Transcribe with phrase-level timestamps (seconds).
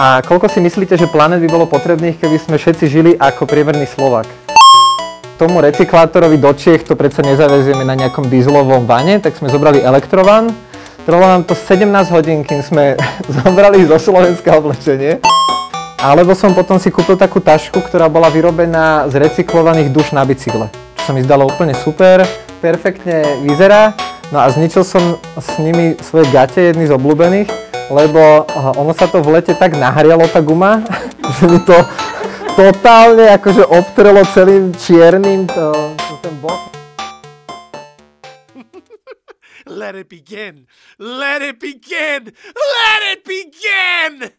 [0.00, 3.84] A koľko si myslíte, že planet by bolo potrebných, keby sme všetci žili ako priemerný
[3.84, 4.24] Slovak?
[5.36, 10.56] Tomu recyklátorovi do Čiech to predsa nezavezieme na nejakom dieselovom vane, tak sme zobrali elektrovan.
[11.04, 11.84] Trvalo nám to 17
[12.16, 12.96] hodín, kým sme
[13.44, 15.20] zobrali zo Slovenska oblečenie.
[16.00, 20.72] Alebo som potom si kúpil takú tašku, ktorá bola vyrobená z recyklovaných duš na bicykle.
[20.96, 22.24] Čo sa mi zdalo úplne super,
[22.64, 23.92] perfektne vyzerá.
[24.32, 28.46] No a zničil som s nimi svoje gate, jedny z obľúbených lebo
[28.78, 30.80] ono sa to v lete tak nahrialo, tá guma,
[31.36, 31.74] že mi to
[32.54, 36.80] totálne akože obtrelo celým čiernym to, to ten bok.
[39.70, 40.66] Let it begin!
[40.98, 42.30] Let it begin!
[42.54, 44.34] Let it begin!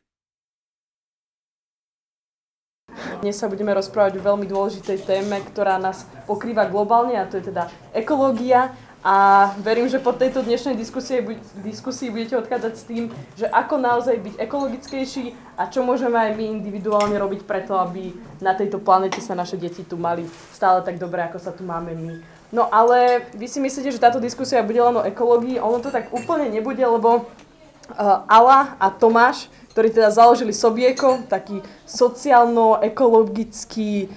[3.23, 7.47] Dnes sa budeme rozprávať o veľmi dôležitej téme, ktorá nás pokrýva globálne a to je
[7.47, 11.25] teda ekológia a verím, že po tejto dnešnej diskusie,
[11.65, 16.61] diskusii budete odchádzať s tým, že ako naozaj byť ekologickejší a čo môžeme aj my
[16.61, 18.13] individuálne robiť preto, aby
[18.45, 21.97] na tejto planete sa naše deti tu mali stále tak dobre, ako sa tu máme
[21.97, 22.21] my.
[22.53, 25.57] No ale vy si myslíte, že táto diskusia bude len o ekológii?
[25.57, 31.65] Ono to tak úplne nebude, lebo uh, Ala a Tomáš, ktorí teda založili Sobieko, taký
[31.89, 34.13] sociálno-ekologický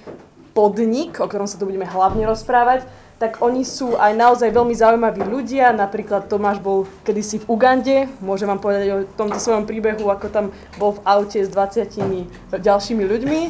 [0.52, 2.84] podnik, o ktorom sa tu budeme hlavne rozprávať,
[3.24, 5.72] tak oni sú aj naozaj veľmi zaujímaví ľudia.
[5.72, 10.52] Napríklad Tomáš bol kedysi v Ugande, môžem vám povedať o tomto svojom príbehu, ako tam
[10.76, 13.40] bol v aute s 20 ďalšími ľuďmi.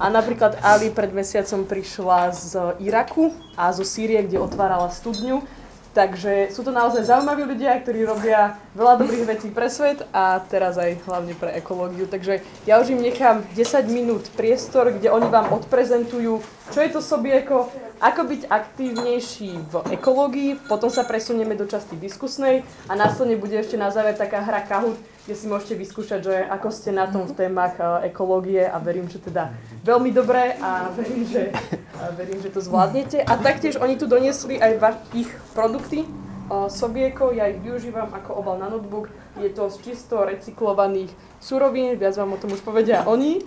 [0.00, 5.44] A napríklad Ali pred mesiacom prišla z Iraku a zo Sýrie, kde otvárala studňu
[5.90, 10.78] Takže sú to naozaj zaujímaví ľudia, ktorí robia veľa dobrých vecí pre svet a teraz
[10.78, 12.06] aj hlavne pre ekológiu.
[12.06, 17.00] Takže ja už im nechám 10 minút priestor, kde oni vám odprezentujú, čo je to
[17.02, 17.68] sobieko,
[18.00, 23.76] ako byť aktívnejší v ekológii, potom sa presunieme do časti diskusnej a následne bude ešte
[23.76, 24.96] na záver taká hra Kahoot,
[25.28, 29.06] kde si môžete vyskúšať, že ako ste na tom v témach e, ekológie a verím,
[29.10, 29.52] že teda
[29.84, 31.52] veľmi dobre a verím, že,
[32.00, 33.20] a verím, že to zvládnete.
[33.20, 34.80] A taktiež oni tu doniesli aj
[35.12, 36.08] ich produkty,
[36.50, 39.06] e, Sobieko, ja ich využívam ako obal na notebook.
[39.38, 43.38] Je to z čisto recyklovaných surovín, viac vám o tom už povedia oni.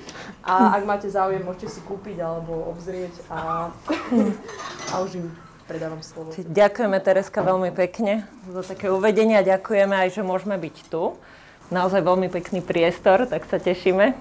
[0.48, 3.68] A ak máte záujem, môžete si kúpiť alebo obzrieť a,
[4.92, 5.28] a už im
[5.68, 6.32] predávam slovo.
[6.36, 11.16] Ďakujeme Tereska veľmi pekne za také uvedenie a ďakujeme aj, že môžeme byť tu
[11.72, 14.14] naozaj veľmi pekný priestor, tak sa tešíme.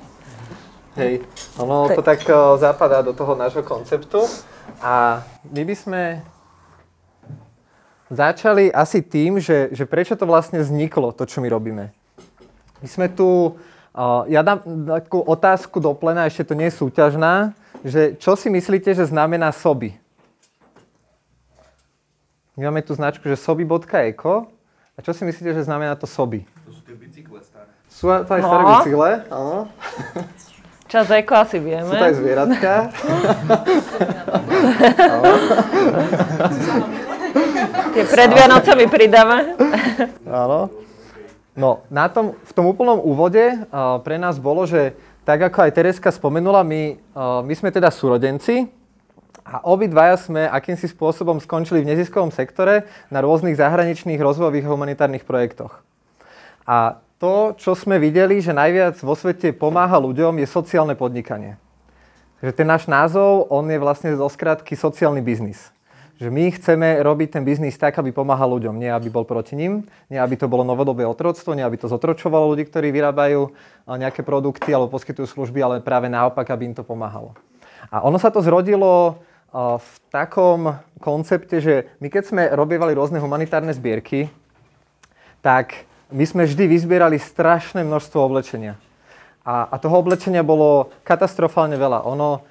[0.93, 1.25] Hej,
[1.57, 2.21] ono to tak
[2.61, 4.29] zapadá do toho nášho konceptu
[4.85, 6.03] a my by sme
[8.13, 11.89] začali asi tým, že, že prečo to vlastne vzniklo, to, čo my robíme.
[12.85, 13.57] My sme tu,
[13.97, 18.53] uh, ja dám takú otázku do plena, ešte to nie je súťažná, že čo si
[18.53, 19.97] myslíte, že znamená soby?
[22.53, 24.53] My máme tu značku, že soby.eco.
[24.93, 26.45] A čo si myslíte, že znamená to soby?
[27.89, 28.49] Sú to aj no.
[28.49, 29.59] staré bicykle, áno.
[30.85, 31.89] Čas eko asi vieme.
[31.89, 32.93] Sú to aj zvieratka.
[37.93, 39.53] Tie pred Vianocami pridáme.
[40.25, 40.73] Áno.
[41.53, 44.97] No, na tom, v tom úplnom úvode uh, pre nás bolo, že
[45.29, 48.73] tak ako aj Tereska spomenula, my, uh, my sme teda súrodenci
[49.45, 55.85] a obidvaja sme akýmsi spôsobom skončili v neziskovom sektore na rôznych zahraničných rozvojových humanitárnych projektoch.
[56.65, 61.61] A to, čo sme videli, že najviac vo svete pomáha ľuďom, je sociálne podnikanie.
[62.41, 65.69] Takže ten náš názov, on je vlastne zo skratky sociálny biznis.
[66.21, 69.83] Že my chceme robiť ten biznis tak, aby pomáhal ľuďom, nie aby bol proti ním,
[70.13, 73.51] nie aby to bolo novodobé otroctvo, nie aby to zotročovalo ľudí, ktorí vyrábajú
[73.89, 77.35] nejaké produkty alebo poskytujú služby, ale práve naopak, aby im to pomáhalo.
[77.91, 79.19] A ono sa to zrodilo
[79.53, 84.33] v takom koncepte, že my keď sme robievali rôzne humanitárne zbierky,
[85.45, 88.79] tak my sme vždy vyzbierali strašné množstvo oblečenia.
[89.43, 92.07] A, a toho oblečenia bolo katastrofálne veľa.
[92.07, 92.47] Ono,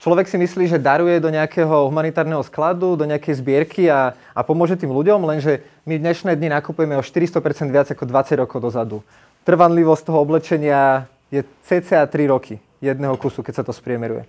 [0.00, 4.76] človek si myslí, že daruje do nejakého humanitárneho skladu, do nejakej zbierky a, a pomôže
[4.80, 9.04] tým ľuďom, lenže my dnešné dni nakupujeme o 400% viac ako 20 rokov dozadu.
[9.44, 14.24] Trvanlivosť toho oblečenia je cca 3 roky jedného kusu, keď sa to spriemeruje.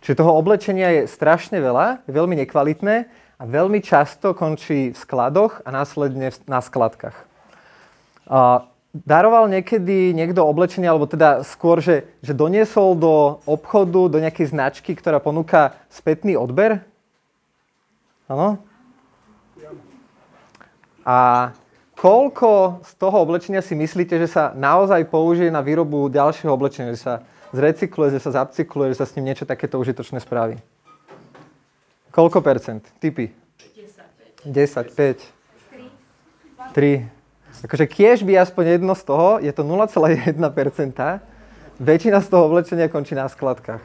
[0.00, 2.96] Čiže toho oblečenia je strašne veľa, veľmi nekvalitné
[3.36, 7.16] a veľmi často končí v skladoch a následne na skladkách.
[8.90, 14.98] Daroval niekedy niekto oblečenie, alebo teda skôr, že, že doniesol do obchodu, do nejakej značky,
[14.98, 16.82] ktorá ponúka spätný odber?
[18.26, 18.58] Áno?
[21.06, 21.50] A
[21.94, 27.02] koľko z toho oblečenia si myslíte, že sa naozaj použije na výrobu ďalšieho oblečenia, že
[27.02, 27.14] sa
[27.50, 30.58] zrecykluje, že sa zapcykluje, že sa s ním niečo takéto užitočné spraví?
[32.10, 32.82] Koľko percent?
[32.98, 33.30] Typy?
[34.50, 34.50] 10.
[34.50, 35.30] 10, 5.
[36.74, 37.10] 3.
[37.10, 37.19] 3.
[37.60, 40.32] Akože kiež by aspoň jedno z toho, je to 0,1%,
[41.80, 43.84] väčšina z toho oblečenia končí na skladkách.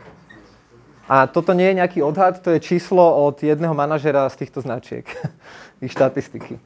[1.05, 5.05] A toto nie je nejaký odhad, to je číslo od jedného manažera z týchto značiek,
[5.83, 6.57] ich štatistiky.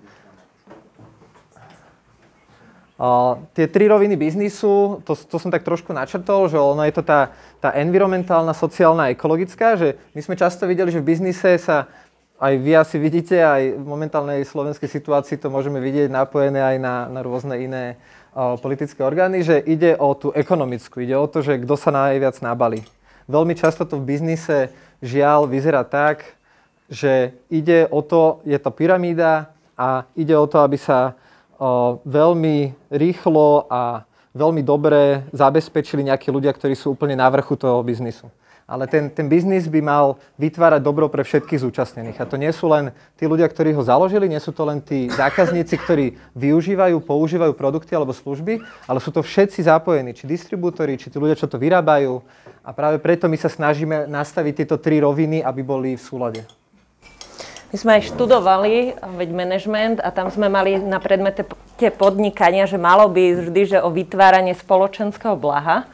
[3.00, 7.04] Uh, tie tri roviny biznisu, to, to som tak trošku načrtol, že ono je to
[7.04, 7.32] tá,
[7.64, 11.88] tá environmentálna, sociálna ekologická, že my sme často videli, že v biznise sa
[12.40, 16.96] aj vy asi vidíte, aj v momentálnej slovenskej situácii to môžeme vidieť napojené aj na,
[17.12, 18.00] na rôzne iné
[18.32, 22.40] uh, politické orgány, že ide o tú ekonomickú, ide o to, že kto sa najviac
[22.40, 22.88] nabalí.
[23.28, 24.72] Veľmi často to v biznise
[25.04, 26.24] žiaľ vyzerá tak,
[26.90, 31.14] že ide o to, je to pyramída a ide o to, aby sa
[32.08, 38.32] veľmi rýchlo a veľmi dobre zabezpečili nejakí ľudia, ktorí sú úplne na vrchu toho biznisu.
[38.70, 42.22] Ale ten, ten biznis by mal vytvárať dobro pre všetkých zúčastnených.
[42.22, 45.10] A to nie sú len tí ľudia, ktorí ho založili, nie sú to len tí
[45.10, 46.06] zákazníci, ktorí
[46.38, 51.34] využívajú, používajú produkty alebo služby, ale sú to všetci zapojení, či distribútori, či tí ľudia,
[51.34, 52.22] čo to vyrábajú.
[52.62, 56.42] A práve preto my sa snažíme nastaviť tieto tri roviny, aby boli v súlade.
[57.70, 61.46] My sme aj študovali veď management a tam sme mali na predmete
[61.98, 65.86] podnikania, že malo by vždy že o vytváranie spoločenského blaha.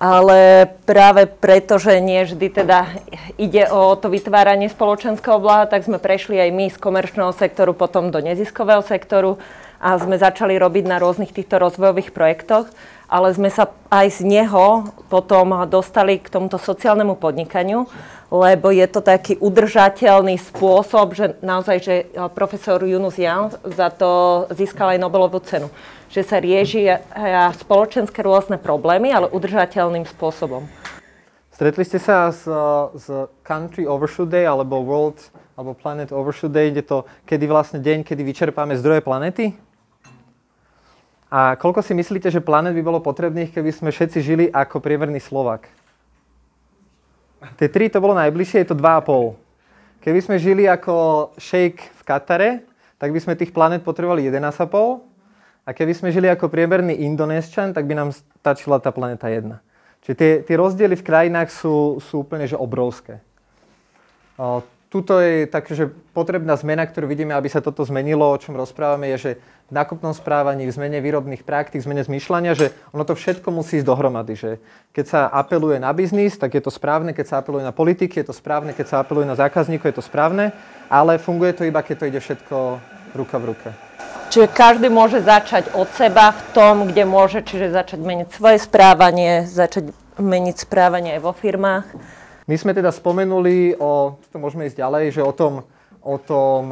[0.00, 2.88] Ale práve preto, že nie vždy teda
[3.36, 8.08] ide o to vytváranie spoločenského blaha, tak sme prešli aj my z komerčného sektoru potom
[8.08, 9.36] do neziskového sektoru
[9.76, 12.72] a sme začali robiť na rôznych týchto rozvojových projektoch
[13.10, 17.90] ale sme sa aj z neho potom dostali k tomuto sociálnemu podnikaniu,
[18.30, 21.94] lebo je to taký udržateľný spôsob, že naozaj, že
[22.38, 25.66] profesor Yunus Yang za to získal aj Nobelovú cenu.
[26.14, 26.82] Že sa rieši
[27.58, 30.70] spoločenské rôzne problémy, ale udržateľným spôsobom.
[31.50, 32.46] Stretli ste sa s,
[32.94, 33.06] s
[33.42, 35.18] Country Overshoot Day alebo World
[35.58, 39.58] alebo Planet Overshoot Day, kde to, kedy vlastne deň, kedy vyčerpáme zdroje planety?
[41.30, 45.22] A koľko si myslíte, že planet by bolo potrebných, keby sme všetci žili ako priemerný
[45.22, 45.70] Slovak?
[47.54, 49.38] Tie tri to bolo najbližšie, je to 2,5.
[50.02, 52.50] Keby sme žili ako šejk v Katare,
[52.98, 55.06] tak by sme tých planet potrebovali 11,5.
[55.64, 59.62] A keby sme žili ako priemerný Indonésčan, tak by nám stačila tá planeta jedna.
[60.02, 63.22] Čiže tie, tie rozdiely v krajinách sú, sú úplne že obrovské.
[64.34, 68.58] O, tuto je také, že potrebná zmena, ktorú vidíme, aby sa toto zmenilo, o čom
[68.58, 69.32] rozprávame, je, že
[69.70, 73.86] v nákupnom správaní, v zmene výrobných praktík, zmene zmýšľania, že ono to všetko musí ísť
[73.86, 74.34] dohromady.
[74.34, 74.50] Že
[74.90, 78.34] keď sa apeluje na biznis, tak je to správne, keď sa apeluje na politiky, je
[78.34, 80.50] to správne, keď sa apeluje na zákazníkov, je to správne,
[80.90, 82.82] ale funguje to iba, keď to ide všetko
[83.14, 83.70] ruka v ruke.
[84.30, 89.46] Čiže každý môže začať od seba v tom, kde môže, čiže začať meniť svoje správanie,
[89.46, 91.86] začať meniť správanie aj vo firmách.
[92.50, 95.62] My sme teda spomenuli o, to môžeme ísť ďalej, že o tom,
[96.02, 96.62] o tom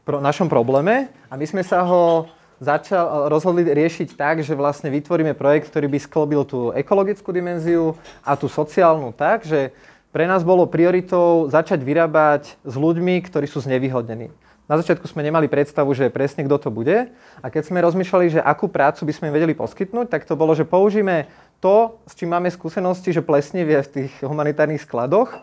[0.00, 2.24] pro, našom probléme a my sme sa ho
[2.56, 8.32] začal, rozhodli riešiť tak, že vlastne vytvoríme projekt, ktorý by sklobil tú ekologickú dimenziu a
[8.32, 9.76] tú sociálnu tak, že
[10.08, 14.32] pre nás bolo prioritou začať vyrábať s ľuďmi, ktorí sú znevýhodnení.
[14.70, 17.10] Na začiatku sme nemali predstavu, že presne kto to bude.
[17.42, 20.62] A keď sme rozmýšľali, že akú prácu by sme vedeli poskytnúť, tak to bolo, že
[20.62, 21.26] použijeme
[21.60, 25.36] to, s čím máme skúsenosti, že plesnivie v tých humanitárnych skladoch,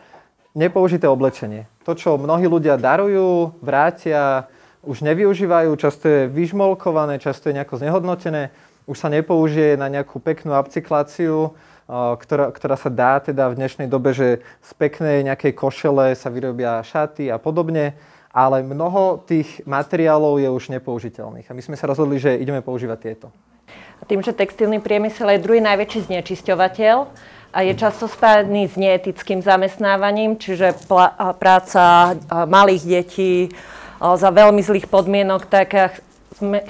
[0.57, 1.69] nepoužité oblečenie.
[1.85, 4.49] To, čo mnohí ľudia darujú, vrátia,
[4.81, 8.49] už nevyužívajú, často je vyžmolkované, často je nejako znehodnotené,
[8.89, 11.53] už sa nepoužije na nejakú peknú upcykláciu,
[11.91, 16.83] ktorá, ktorá sa dá teda v dnešnej dobe, že z peknej nejakej košele sa vyrobia
[16.83, 17.95] šaty a podobne,
[18.31, 21.47] ale mnoho tých materiálov je už nepoužiteľných.
[21.47, 23.27] A my sme sa rozhodli, že ideme používať tieto.
[24.05, 26.95] Tým, že textilný priemysel je druhý najväčší znečisťovateľ
[27.49, 33.49] a je často spájany s neetickým zamestnávaním, čiže pla- práca malých detí
[33.97, 35.97] za veľmi zlých podmienok, tak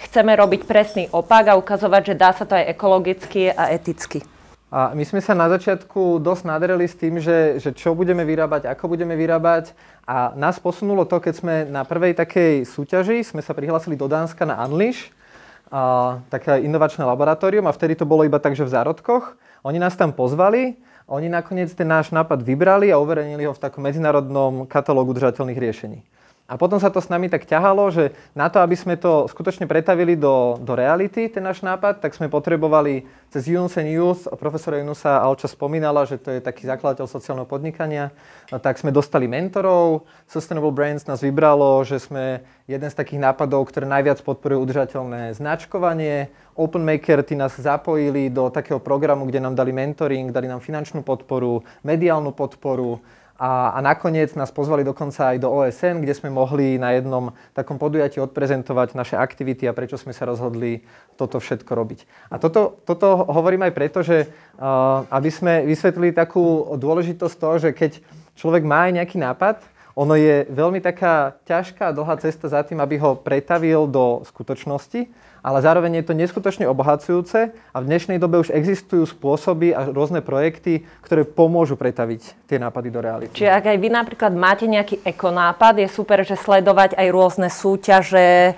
[0.07, 4.23] chceme robiť presný opak a ukazovať, že dá sa to aj ekologicky a eticky.
[4.67, 8.67] A my sme sa na začiatku dosť nadreli s tým, že, že čo budeme vyrábať,
[8.67, 9.71] ako budeme vyrábať.
[10.03, 14.43] A nás posunulo to, keď sme na prvej takej súťaži, sme sa prihlásili do Dánska
[14.43, 15.11] na Unleash,
[15.71, 19.35] a, také inovačné laboratórium a vtedy to bolo iba tak, že v zárodkoch.
[19.63, 20.75] Oni nás tam pozvali,
[21.07, 25.99] oni nakoniec ten náš nápad vybrali a uverejnili ho v takom medzinárodnom katalógu držateľných riešení.
[26.47, 29.67] A potom sa to s nami tak ťahalo, že na to, aby sme to skutočne
[29.67, 34.79] pretavili do, do reality, ten náš nápad, tak sme potrebovali cez Yunus and Youth, profesora
[34.79, 38.15] Yunusa Alča spomínala, že to je taký zakladateľ sociálneho podnikania,
[38.47, 43.83] tak sme dostali mentorov, Sustainable Brands nás vybralo, že sme jeden z takých nápadov, ktoré
[43.83, 50.31] najviac podporujú udržateľné značkovanie, OpenMaker, tí nás zapojili do takého programu, kde nám dali mentoring,
[50.31, 53.03] dali nám finančnú podporu, mediálnu podporu,
[53.37, 57.77] A, a nakoniec nás pozvali dokonca aj do OSN, kde sme mohli na jednom takom
[57.77, 60.81] podujatí odprezentovať naše aktivity a prečo sme sa rozhodli
[61.21, 61.99] toto všetko robiť.
[62.33, 67.69] A toto, toto hovorím aj preto, že uh, aby sme vysvetlili takú dôležitosť toho, že
[67.77, 68.01] keď
[68.33, 69.61] človek má aj nejaký nápad,
[69.97, 75.09] ono je veľmi taká ťažká a dlhá cesta za tým, aby ho pretavil do skutočnosti,
[75.41, 80.21] ale zároveň je to neskutočne obohacujúce a v dnešnej dobe už existujú spôsoby a rôzne
[80.21, 83.33] projekty, ktoré pomôžu pretaviť tie nápady do reality.
[83.33, 88.55] Čiže ak aj vy napríklad máte nejaký ekonápad, je super, že sledovať aj rôzne súťaže,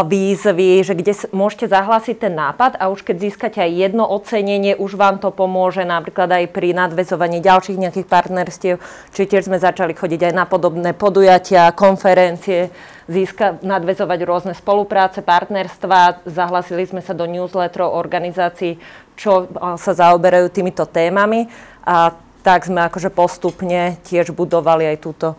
[0.00, 4.96] výzvy, že kde môžete zahlásiť ten nápad a už keď získate aj jedno ocenenie, už
[4.96, 8.80] vám to pomôže napríklad aj pri nadvezovaní ďalších nejakých partnerstiev.
[9.12, 12.72] Čiže tiež sme začali chodiť aj na podobné podujatia, konferencie,
[13.04, 16.24] získa, nadvezovať rôzne spolupráce, partnerstva.
[16.24, 18.80] Zahlasili sme sa do newsletterov organizácií,
[19.12, 21.52] čo sa zaoberajú týmito témami
[21.84, 25.36] a tak sme akože postupne tiež budovali aj túto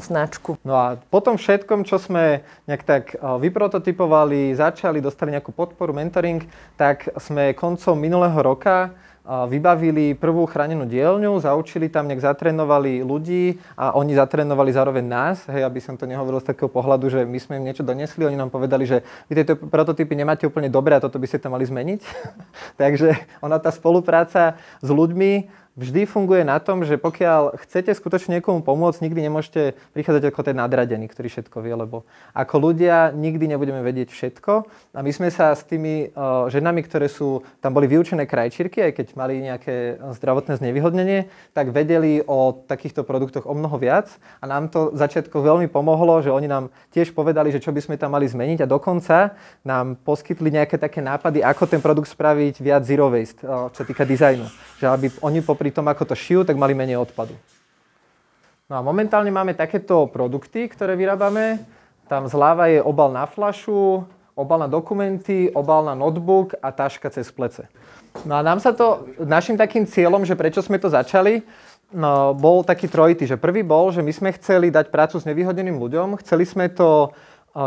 [0.00, 0.56] značku.
[0.64, 6.44] No a potom všetkom, čo sme nejak tak eh, vyprototypovali, začali, dostali nejakú podporu, mentoring,
[6.74, 13.60] tak sme koncom minulého roka eh, vybavili prvú chránenú dielňu, zaučili tam, nejak zatrénovali ľudí
[13.76, 17.38] a oni zatrénovali zároveň nás, hej, aby som to nehovoril z takého pohľadu, že my
[17.38, 21.04] sme im niečo donesli, oni nám povedali, že vy tieto prototypy nemáte úplne dobré a
[21.04, 22.00] toto by ste tam mali zmeniť.
[22.82, 23.14] Takže
[23.44, 29.00] ona tá spolupráca s ľuďmi vždy funguje na tom, že pokiaľ chcete skutočne niekomu pomôcť,
[29.00, 34.12] nikdy nemôžete prichádzať ako ten nadradený, ktorý všetko vie, lebo ako ľudia nikdy nebudeme vedieť
[34.12, 34.52] všetko.
[34.94, 38.92] A my sme sa s tými uh, ženami, ktoré sú, tam boli vyučené krajčírky, aj
[38.96, 44.10] keď mali nejaké zdravotné znevýhodnenie, tak vedeli o takýchto produktoch o mnoho viac.
[44.42, 47.96] A nám to začiatko veľmi pomohlo, že oni nám tiež povedali, že čo by sme
[47.96, 52.82] tam mali zmeniť a dokonca nám poskytli nejaké také nápady, ako ten produkt spraviť viac
[52.84, 54.44] zero waste, uh, čo týka dizajnu.
[54.82, 57.36] Že aby oni popri pri tom, ako to šijú, tak mali menej odpadu.
[58.72, 61.60] No a momentálne máme takéto produkty, ktoré vyrábame.
[62.08, 67.28] Tam zľava je obal na flašu, obal na dokumenty, obal na notebook a taška cez
[67.28, 67.68] plece.
[68.24, 71.44] No a nám sa to, našim takým cieľom, že prečo sme to začali,
[71.92, 75.78] no, bol taký trojitý, že prvý bol, že my sme chceli dať prácu s nevyhodeným
[75.78, 77.14] ľuďom, chceli sme to,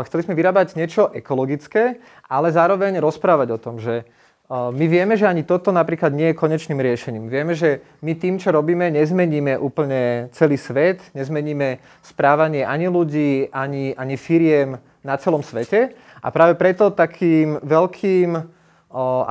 [0.08, 4.04] chceli sme vyrábať niečo ekologické, ale zároveň rozprávať o tom, že
[4.52, 7.32] my vieme, že ani toto napríklad nie je konečným riešením.
[7.32, 13.96] Vieme, že my tým, čo robíme, nezmeníme úplne celý svet, nezmeníme správanie ani ľudí, ani,
[13.96, 15.96] ani firiem na celom svete.
[16.20, 18.36] A práve preto takým veľkým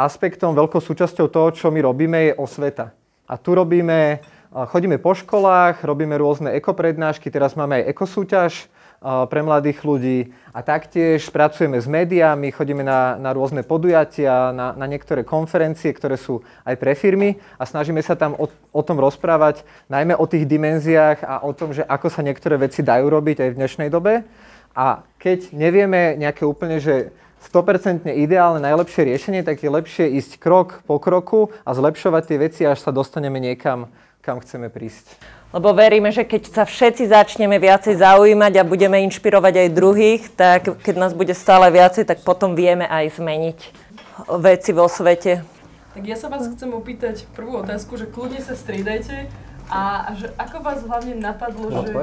[0.02, 2.90] aspektom, veľkou súčasťou toho, čo my robíme, je osveta.
[3.30, 4.18] A tu robíme,
[4.50, 8.66] chodíme po školách, robíme rôzne ekoprednášky, teraz máme aj ekosúťaž,
[9.04, 14.88] pre mladých ľudí a taktiež pracujeme s médiami, chodíme na, na rôzne podujatia, na, na
[14.88, 19.68] niektoré konferencie, ktoré sú aj pre firmy a snažíme sa tam o, o tom rozprávať,
[19.92, 23.50] najmä o tých dimenziách a o tom, že ako sa niektoré veci dajú robiť aj
[23.52, 24.24] v dnešnej dobe.
[24.72, 27.12] A keď nevieme nejaké úplne, že
[27.52, 32.62] 100% ideálne, najlepšie riešenie, tak je lepšie ísť krok po kroku a zlepšovať tie veci,
[32.64, 33.92] až sa dostaneme niekam,
[34.24, 35.20] kam chceme prísť.
[35.54, 40.82] Lebo veríme, že keď sa všetci začneme viacej zaujímať a budeme inšpirovať aj druhých, tak
[40.82, 43.60] keď nás bude stále viacej, tak potom vieme aj zmeniť
[44.42, 45.46] veci vo svete.
[45.94, 49.30] Tak ja sa vás chcem opýtať prvú otázku, že kľudne sa striedajte
[49.70, 51.94] a, a že ako vás hlavne napadlo, no, že...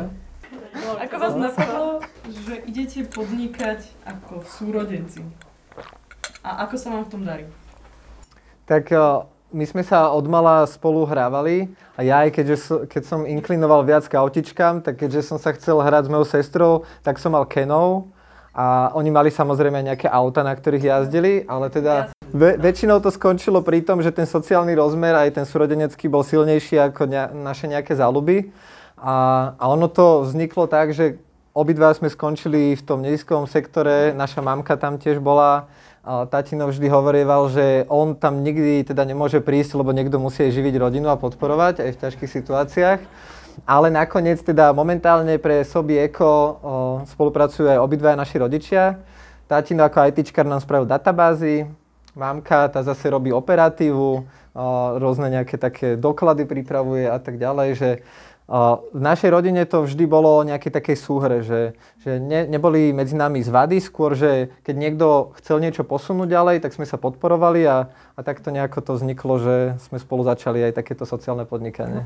[1.11, 5.27] Ako vás napadlo, že idete podnikať ako súrodenci?
[6.47, 7.47] A ako sa vám v tom darí?
[8.71, 8.95] Tak
[9.51, 14.07] my sme sa od mala spolu hrávali a ja aj keďže, keď som inklinoval viac
[14.07, 18.11] k autičkám, tak keďže som sa chcel hrať s mojou sestrou, tak som mal Kenov
[18.55, 23.63] a oni mali samozrejme nejaké auta, na ktorých jazdili, ale teda ve, väčšinou to skončilo
[23.63, 27.95] pri tom, že ten sociálny rozmer aj ten súrodenecký bol silnejší ako ne, naše nejaké
[27.95, 28.55] záľuby.
[28.99, 29.15] A,
[29.59, 31.19] a ono to vzniklo tak, že
[31.51, 35.67] obidva sme skončili v tom nízkom sektore, naša mamka tam tiež bola,
[36.05, 41.13] tatino vždy hovorieval, že on tam nikdy teda nemôže prísť, lebo niekto musí živiť rodinu
[41.13, 43.01] a podporovať aj v ťažkých situáciách.
[43.69, 46.57] Ale nakoniec teda momentálne pre Sobi Eko
[47.05, 49.05] spolupracujú aj obidvaja naši rodičia.
[49.51, 51.69] Tatino ako ITčkar nám spravil databázy,
[52.17, 54.25] mamka tá zase robí operatívu,
[54.97, 57.91] rôzne nejaké také doklady pripravuje a tak ďalej, že
[58.51, 63.15] v našej rodine to vždy bolo o nejakej takej súhre, že, že ne, neboli medzi
[63.15, 65.07] nami zvady, skôr, že keď niekto
[65.39, 69.55] chcel niečo posunúť ďalej, tak sme sa podporovali a, a takto nejako to vzniklo, že
[69.87, 72.03] sme spolu začali aj takéto sociálne podnikanie.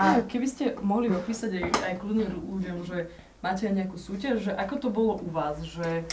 [0.00, 3.12] A keby ste mohli opísať aj, aj kľudne ľuďom, že
[3.44, 6.08] máte aj nejakú súťaž, že ako to bolo u vás, že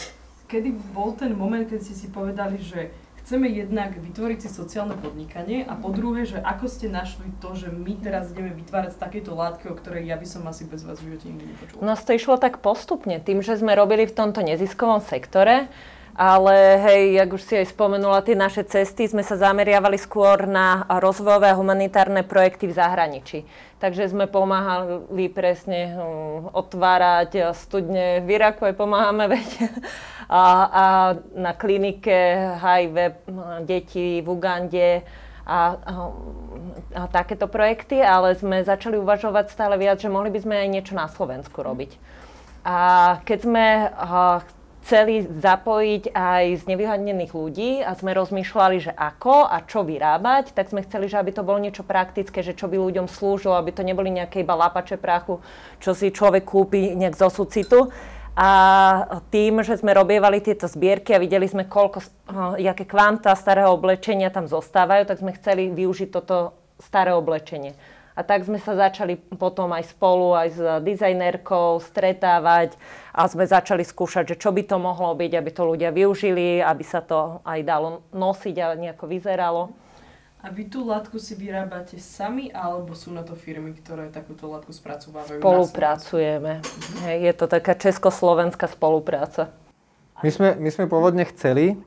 [0.51, 2.91] kedy bol ten moment, keď ste si povedali, že
[3.29, 7.69] chceme jednak vytvoriť si sociálne podnikanie a po druhé, že ako ste našli to, že
[7.69, 10.98] my teraz ideme vytvárať z takejto látky, o ktorej ja by som asi bez vás
[10.98, 11.86] v živote nikdy nepočula.
[11.86, 15.69] Nás to išlo tak postupne, tým, že sme robili v tomto neziskovom sektore,
[16.17, 20.89] ale hej, jak už si aj spomenula, tie naše cesty sme sa zameriavali skôr na
[20.89, 23.39] rozvojové a humanitárne projekty v zahraničí.
[23.79, 29.50] Takže sme pomáhali presne hm, otvárať studne v Iraku, aj pomáhame, veď.
[30.29, 30.83] A, a
[31.33, 32.13] na klinike
[32.59, 33.24] HIV
[33.63, 35.01] detí v Ugande
[35.48, 35.59] a, a,
[36.93, 40.93] a takéto projekty, ale sme začali uvažovať stále viac, že mohli by sme aj niečo
[40.93, 41.98] na Slovensku robiť.
[42.67, 42.77] A
[43.25, 44.43] keď sme a,
[44.89, 50.74] chceli zapojiť aj z nevyhodnených ľudí a sme rozmýšľali, že ako a čo vyrábať, tak
[50.74, 53.86] sme chceli, že aby to bolo niečo praktické, že čo by ľuďom slúžilo, aby to
[53.86, 55.46] neboli nejaké iba lapače prachu,
[55.77, 57.93] čo si človek kúpi nejak zo sucitu.
[58.34, 58.50] A
[59.29, 62.01] tým, že sme robievali tieto zbierky a videli sme, koľko,
[62.58, 67.77] jaké kvanta starého oblečenia tam zostávajú, tak sme chceli využiť toto staré oblečenie.
[68.19, 72.75] A tak sme sa začali potom aj spolu, aj s dizajnerkou stretávať
[73.15, 76.83] a sme začali skúšať, že čo by to mohlo byť, aby to ľudia využili, aby
[76.83, 79.71] sa to aj dalo nosiť a nejako vyzeralo.
[80.43, 84.71] A vy tú látku si vyrábate sami, alebo sú na to firmy, ktoré takúto látku
[84.71, 85.39] spracovávajú?
[85.39, 86.63] Spolupracujeme.
[87.07, 89.51] Hej, je to taká československá spolupráca.
[90.23, 91.79] My sme, my sme pôvodne chceli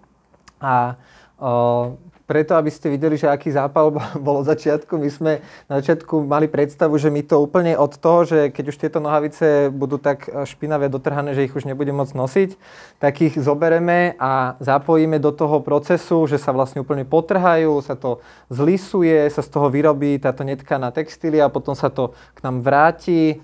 [0.60, 1.00] a
[1.40, 3.94] o, preto, aby ste videli, že aký zápal
[4.26, 4.98] bol od začiatku.
[4.98, 5.32] My sme
[5.70, 9.70] na začiatku mali predstavu, že my to úplne od toho, že keď už tieto nohavice
[9.70, 12.50] budú tak špinavé dotrhané, že ich už nebudem môcť nosiť,
[12.98, 18.18] tak ich zobereme a zapojíme do toho procesu, že sa vlastne úplne potrhajú, sa to
[18.50, 23.38] zlisuje, sa z toho vyrobí táto netkaná textília potom sa to k nám vráti.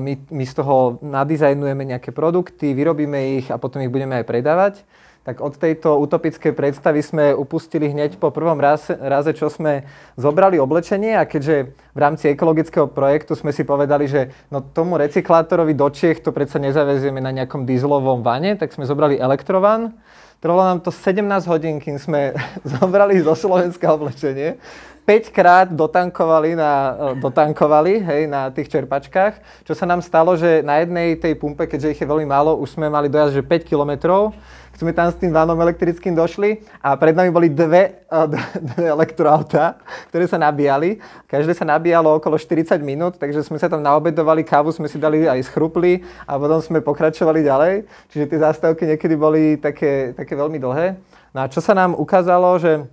[0.00, 4.74] My, my z toho nadizajnujeme nejaké produkty, vyrobíme ich a potom ich budeme aj predávať
[5.22, 9.86] tak od tejto utopickej predstavy sme upustili hneď po prvom raze, raze, čo sme
[10.18, 15.78] zobrali oblečenie a keďže v rámci ekologického projektu sme si povedali, že no tomu recyklátorovi
[15.78, 19.94] do Čiech to predsa nezavezieme na nejakom dieselovom vane, tak sme zobrali elektrovan.
[20.42, 22.34] Trvalo nám to 17 hodín, kým sme
[22.74, 24.58] zobrali zo Slovenska oblečenie.
[25.12, 30.80] 5 krát dotankovali, na, dotankovali hej, na tých čerpačkách, čo sa nám stalo, že na
[30.80, 34.32] jednej tej pumpe, keďže ich je veľmi málo, už sme mali dojazd, že 5 kilometrov,
[34.72, 38.02] sme tam s tým vanom elektrickým došli a pred nami boli dve,
[38.72, 39.76] dve elektroauta,
[40.08, 40.96] ktoré sa nabíjali.
[41.28, 45.28] Každé sa nabíjalo okolo 40 minút, takže sme sa tam naobedovali, kávu sme si dali
[45.28, 47.84] aj schrupli a potom sme pokračovali ďalej.
[48.10, 50.96] Čiže tie zástavky niekedy boli také, také veľmi dlhé.
[51.36, 52.88] No a čo sa nám ukázalo, že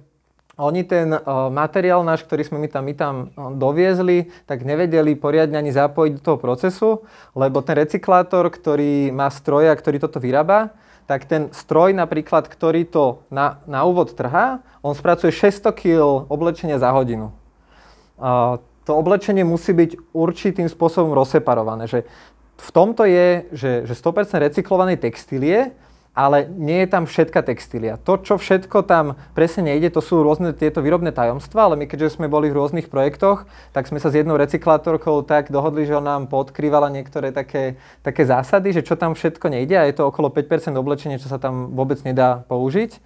[0.59, 5.15] oni ten uh, materiál náš, ktorý sme my tam, my tam uh, doviezli, tak nevedeli
[5.15, 6.89] poriadne ani zapojiť do toho procesu,
[7.31, 10.75] lebo ten recyklátor, ktorý má stroje a ktorý toto vyrába,
[11.09, 16.77] tak ten stroj napríklad, ktorý to na, na úvod trhá, on spracuje 600 kg oblečenia
[16.77, 17.33] za hodinu.
[18.21, 21.89] A to oblečenie musí byť určitým spôsobom rozseparované.
[21.89, 22.05] Že
[22.59, 25.73] v tomto je, že, že 100% recyklovanej textílie
[26.19, 27.95] ale nie je tam všetka textília.
[28.03, 32.19] To, čo všetko tam presne nejde, to sú rôzne tieto výrobné tajomstvá, ale my keďže
[32.19, 36.19] sme boli v rôznych projektoch, tak sme sa s jednou recyklátorkou tak dohodli, že ona
[36.19, 40.27] nám podkrývala niektoré také, také zásady, že čo tam všetko nejde a je to okolo
[40.27, 42.99] 5% oblečenia, čo sa tam vôbec nedá použiť.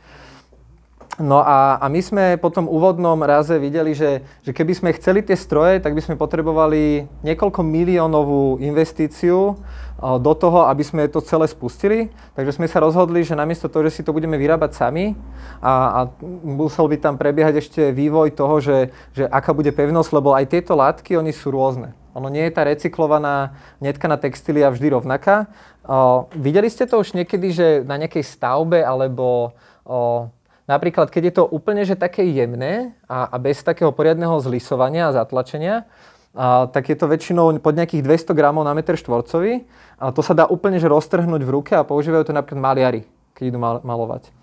[1.21, 5.21] No a, a my sme po tom úvodnom raze videli, že, že keby sme chceli
[5.21, 9.57] tie stroje, tak by sme potrebovali niekoľko miliónovú investíciu
[10.03, 12.11] do toho, aby sme to celé spustili.
[12.33, 15.13] Takže sme sa rozhodli, že namiesto toho, že si to budeme vyrábať sami
[15.61, 15.99] a, a
[16.43, 18.77] musel by tam prebiehať ešte vývoj toho, že,
[19.15, 21.95] že aká bude pevnosť, lebo aj tieto látky, oni sú rôzne.
[22.13, 25.49] Ono nie je tá recyklovaná netkaná textília vždy rovnaká.
[25.81, 30.29] O, videli ste to už niekedy, že na nejakej stavbe alebo o,
[30.73, 35.15] Napríklad, keď je to úplne že také jemné a, a bez takého poriadneho zlisovania a
[35.21, 35.85] zatlačenia,
[36.33, 39.69] a, tak je to väčšinou pod nejakých 200 gramov na meter štvorcový.
[40.01, 43.01] A to sa dá úplne že roztrhnúť v ruke a používajú to napríklad maliari,
[43.37, 44.33] keď idú mal, malovať.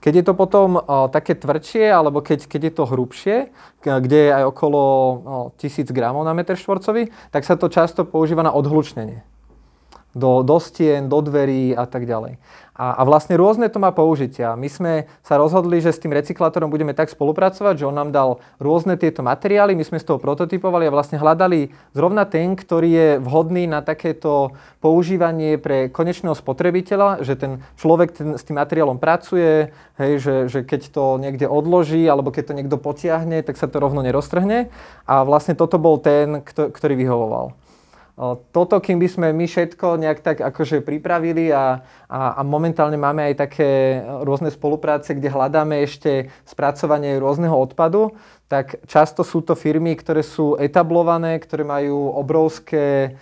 [0.00, 3.36] Keď je to potom o, také tvrdšie, alebo keď, keď je to hrubšie,
[3.80, 5.12] kde je aj okolo o,
[5.60, 9.24] 1000 gramov na meter štvorcový, tak sa to často používa na odhlučnenie
[10.14, 12.38] do, do stien, do dverí a tak ďalej.
[12.74, 14.58] A, a vlastne rôzne to má použitia.
[14.58, 18.42] My sme sa rozhodli, že s tým recyklátorom budeme tak spolupracovať, že on nám dal
[18.58, 23.08] rôzne tieto materiály, my sme z toho prototypovali a vlastne hľadali zrovna ten, ktorý je
[23.22, 29.70] vhodný na takéto používanie pre konečného spotrebiteľa, že ten človek ten, s tým materiálom pracuje,
[30.02, 33.78] hej, že, že keď to niekde odloží alebo keď to niekto potiahne, tak sa to
[33.78, 34.66] rovno neroztrhne.
[35.06, 37.54] A vlastne toto bol ten, ktorý vyhovoval.
[38.54, 43.26] Toto, kým by sme my všetko nejak tak akože pripravili a, a, a momentálne máme
[43.26, 48.14] aj také rôzne spolupráce, kde hľadáme ešte spracovanie rôzneho odpadu,
[48.46, 53.18] tak často sú to firmy, ktoré sú etablované, ktoré majú obrovské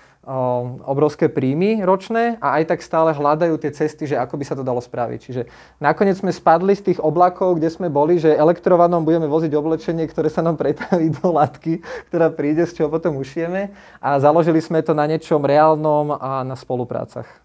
[0.87, 4.63] obrovské príjmy ročné a aj tak stále hľadajú tie cesty, že ako by sa to
[4.63, 5.19] dalo spraviť.
[5.19, 5.43] Čiže
[5.83, 10.31] nakoniec sme spadli z tých oblakov, kde sme boli, že elektrovanom budeme voziť oblečenie, ktoré
[10.31, 14.95] sa nám pretaví do latky, ktorá príde, z čoho potom ušieme a založili sme to
[14.95, 17.42] na niečom reálnom a na spoluprácach.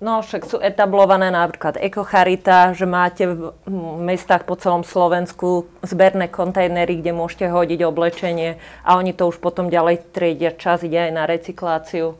[0.00, 3.52] No však sú etablované napríklad Ekocharita, že máte v
[4.00, 9.68] mestách po celom Slovensku zberné kontajnery, kde môžete hodiť oblečenie a oni to už potom
[9.68, 10.56] ďalej triedia.
[10.56, 12.16] Čas ide aj na recykláciu,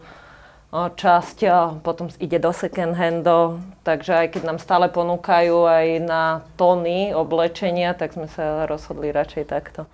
[0.76, 1.38] časť
[1.80, 7.96] potom ide do second handov, takže aj keď nám stále ponúkajú aj na tony oblečenia,
[7.96, 9.88] tak sme sa rozhodli radšej takto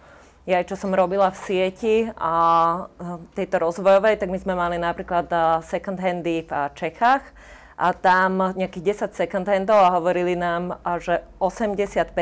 [0.44, 2.32] ja aj čo som robila v sieti a
[3.32, 5.28] tejto rozvojovej, tak my sme mali napríklad
[5.64, 7.24] second handy v Čechách
[7.74, 12.12] a tam nejakých 10 second handov a hovorili nám, že 80%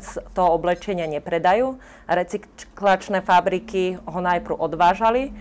[0.00, 1.76] z toho oblečenia nepredajú.
[2.08, 5.34] Recyklačné fabriky ho najprv odvážali,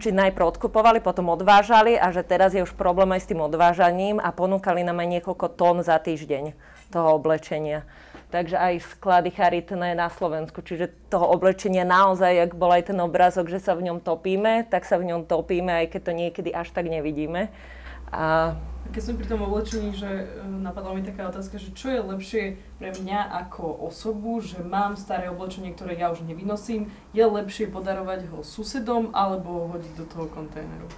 [0.00, 4.16] či najprv odkupovali, potom odvážali a že teraz je už problém aj s tým odvážaním
[4.16, 6.56] a ponúkali nám aj niekoľko tón za týždeň
[6.88, 7.84] toho oblečenia
[8.28, 10.60] takže aj sklady charitné na Slovensku.
[10.60, 14.84] Čiže toho oblečenia naozaj, ak bol aj ten obrázok, že sa v ňom topíme, tak
[14.84, 17.48] sa v ňom topíme, aj keď to niekedy až tak nevidíme.
[18.12, 18.56] A...
[18.88, 20.24] Keď som pri tom oblečení, že e,
[20.64, 22.44] napadla mi taká otázka, že čo je lepšie
[22.80, 28.32] pre mňa ako osobu, že mám staré oblečenie, ktoré ja už nevynosím, je lepšie podarovať
[28.32, 30.88] ho susedom alebo hodiť do toho kontajneru?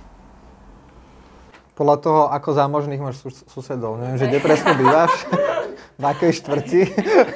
[1.75, 3.99] Podľa toho, ako zámožných máš sus- susedov.
[3.99, 5.11] Neviem, že kde presne bývaš,
[6.01, 6.83] v akej štvrti,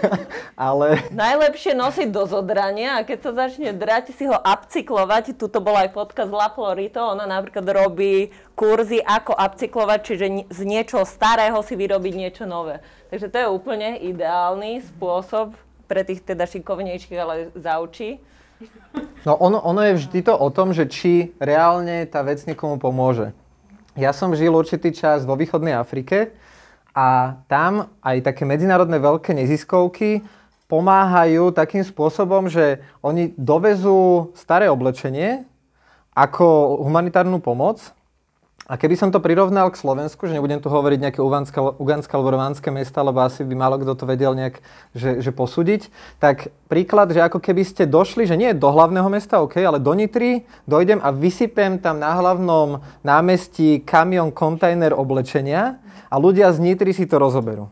[0.68, 1.04] ale...
[1.12, 5.37] Najlepšie nosiť do zodrania a keď sa začne drať, si ho upcyklovať.
[5.37, 10.61] Tuto bola aj fotka z La Florito, ona napríklad robí kurzy, ako upcyklovať, čiže z
[10.64, 12.80] niečoho starého si vyrobiť niečo nové.
[13.12, 15.52] Takže to je úplne ideálny spôsob
[15.85, 18.18] pre tých teda šikovnejších, ale zaučí.
[19.28, 23.37] No ono, ono je vždy to o tom, že či reálne tá vec niekomu pomôže.
[23.94, 26.35] Ja som žil určitý čas vo východnej Afrike
[26.94, 30.22] a tam aj také medzinárodné veľké neziskovky
[30.70, 35.44] pomáhajú takým spôsobom, že oni dovezú staré oblečenie
[36.14, 37.90] ako humanitárnu pomoc
[38.64, 42.72] a keby som to prirovnal k Slovensku, že nebudem tu hovoriť nejaké ugandské alebo románske
[42.72, 44.64] mesta, lebo asi by málo kto to vedel nejak
[44.96, 49.44] že, že posúdiť, tak príklad, že ako keby ste došli, že nie do hlavného mesta,
[49.44, 55.77] OK, ale do Nitry, dojdem a vysypem tam na hlavnom námestí kamion, kontajner oblečenia
[56.09, 57.68] a ľudia z Nitry si to rozoberú.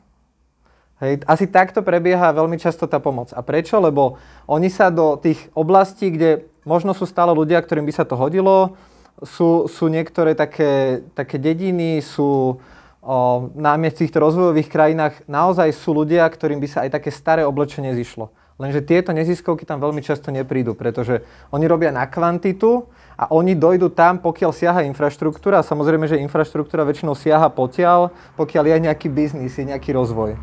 [1.01, 3.35] Hej, asi takto prebieha veľmi často tá pomoc.
[3.35, 3.75] A prečo?
[3.83, 8.15] Lebo oni sa do tých oblastí, kde možno sú stále ľudia, ktorým by sa to
[8.15, 8.79] hodilo,
[9.23, 12.59] sú, sú niektoré také, také dediny, sú
[13.03, 13.17] o,
[13.55, 18.31] na týchto rozvojových krajinách naozaj sú ľudia, ktorým by sa aj také staré oblečenie zišlo.
[18.61, 22.87] Lenže tieto neziskovky tam veľmi často neprídu, pretože oni robia na kvantitu
[23.19, 25.67] a oni dojdú tam, pokiaľ siaha infraštruktúra.
[25.67, 30.39] Samozrejme, že infraštruktúra väčšinou siaha potiaľ, pokiaľ je nejaký biznis, je nejaký rozvoj.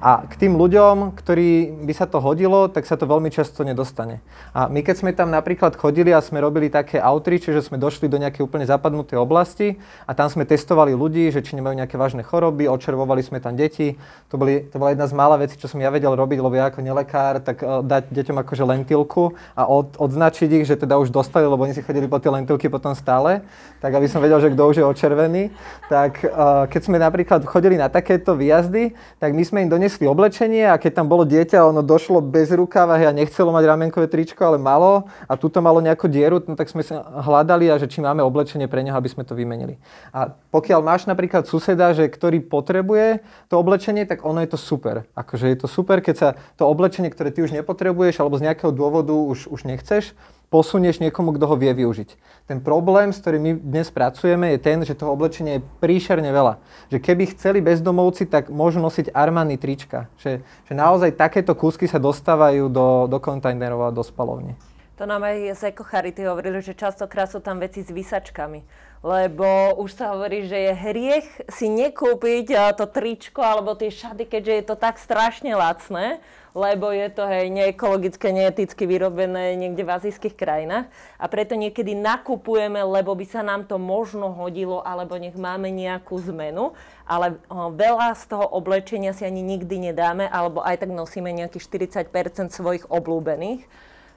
[0.00, 4.24] A k tým ľuďom, ktorí by sa to hodilo, tak sa to veľmi často nedostane.
[4.56, 8.08] A my keď sme tam napríklad chodili a sme robili také outreach, že sme došli
[8.08, 9.76] do nejakej úplne zapadnutej oblasti
[10.08, 14.00] a tam sme testovali ľudí, že či nemajú nejaké vážne choroby, očervovali sme tam deti.
[14.32, 16.72] To, boli, to bola jedna z mála vecí, čo som ja vedel robiť, lebo ja
[16.72, 21.12] ako nelekár, tak uh, dať deťom akože lentilku a od, odznačiť ich, že teda už
[21.12, 23.44] dostali, lebo oni si chodili po tie lentilky potom stále,
[23.84, 25.52] tak aby som vedel, že kto už je očervený.
[25.92, 30.70] Tak uh, keď sme napríklad chodili na takéto výjazdy, tak my sme im doniesli oblečenie
[30.70, 34.54] a keď tam bolo dieťa, ono došlo bez rukáva a nechcelo mať ramenkové tričko, ale
[34.54, 38.22] malo a tuto malo nejakú dieru, no tak sme sa hľadali a že či máme
[38.22, 39.82] oblečenie pre neho, aby sme to vymenili.
[40.14, 45.10] A pokiaľ máš napríklad suseda, že ktorý potrebuje to oblečenie, tak ono je to super.
[45.18, 48.70] Akože je to super, keď sa to oblečenie, ktoré ty už nepotrebuješ alebo z nejakého
[48.70, 50.14] dôvodu už, už nechceš,
[50.50, 52.18] posunieš niekomu, kto ho vie využiť.
[52.50, 56.58] Ten problém, s ktorým my dnes pracujeme, je ten, že toho oblečenia je príšerne veľa.
[56.90, 60.10] Že keby chceli bezdomovci, tak môžu nosiť Armani trička.
[60.18, 64.58] Že, že naozaj takéto kúsky sa dostávajú do, do kontajnerov a do spalovne.
[65.00, 68.89] To nám aj z Eko Charity hovorili, že častokrát sú tam veci s vysačkami.
[69.00, 74.52] Lebo už sa hovorí, že je hriech si nekúpiť to tričko alebo tie šady, keďže
[74.52, 76.20] je to tak strašne lacné
[76.54, 82.82] lebo je to hej, neekologické, neeticky vyrobené niekde v azijských krajinách a preto niekedy nakupujeme,
[82.82, 86.74] lebo by sa nám to možno hodilo, alebo nech máme nejakú zmenu,
[87.06, 91.66] ale o, veľa z toho oblečenia si ani nikdy nedáme, alebo aj tak nosíme nejakých
[92.10, 93.62] 40% svojich oblúbených.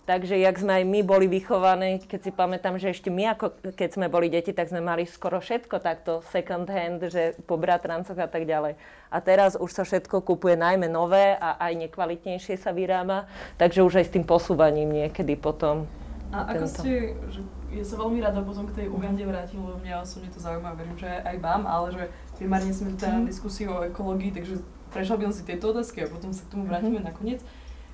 [0.04, 3.90] Takže jak sme aj my boli vychovaní, keď si pamätám, že ešte my, ako keď
[3.96, 8.28] sme boli deti, tak sme mali skoro všetko takto second hand, že po bratrancoch a
[8.28, 8.76] tak ďalej.
[9.08, 14.04] A teraz už sa všetko kupuje najmä nové a aj nekvalitnejšie sa vyrába, takže už
[14.04, 15.88] aj s tým posúvaním niekedy potom.
[16.36, 16.82] A ako tento.
[16.84, 16.94] ste,
[17.32, 17.40] že
[17.72, 21.00] ja sa veľmi rada potom k tej Ugande vrátim, lebo mňa osobne to zaujíma, verím,
[21.00, 22.04] že aj vám, ale že
[22.36, 24.60] primárne sme tu na diskusiu o ekológii, takže
[24.92, 27.40] prešla by som si tieto otázky a potom sa k tomu vrátime nakoniec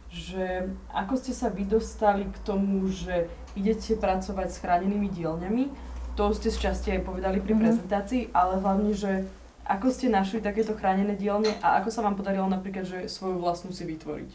[0.10, 5.70] že ako ste sa vy dostali k tomu, že idete pracovať s chránenými dielňami,
[6.18, 7.62] to ste z časti aj povedali pri Mhm.
[7.62, 9.24] prezentácii, ale hlavne, že
[9.70, 13.70] ako ste našli takéto chránené dielne a ako sa vám podarilo napríklad, že svoju vlastnú
[13.70, 14.34] si vytvoriť.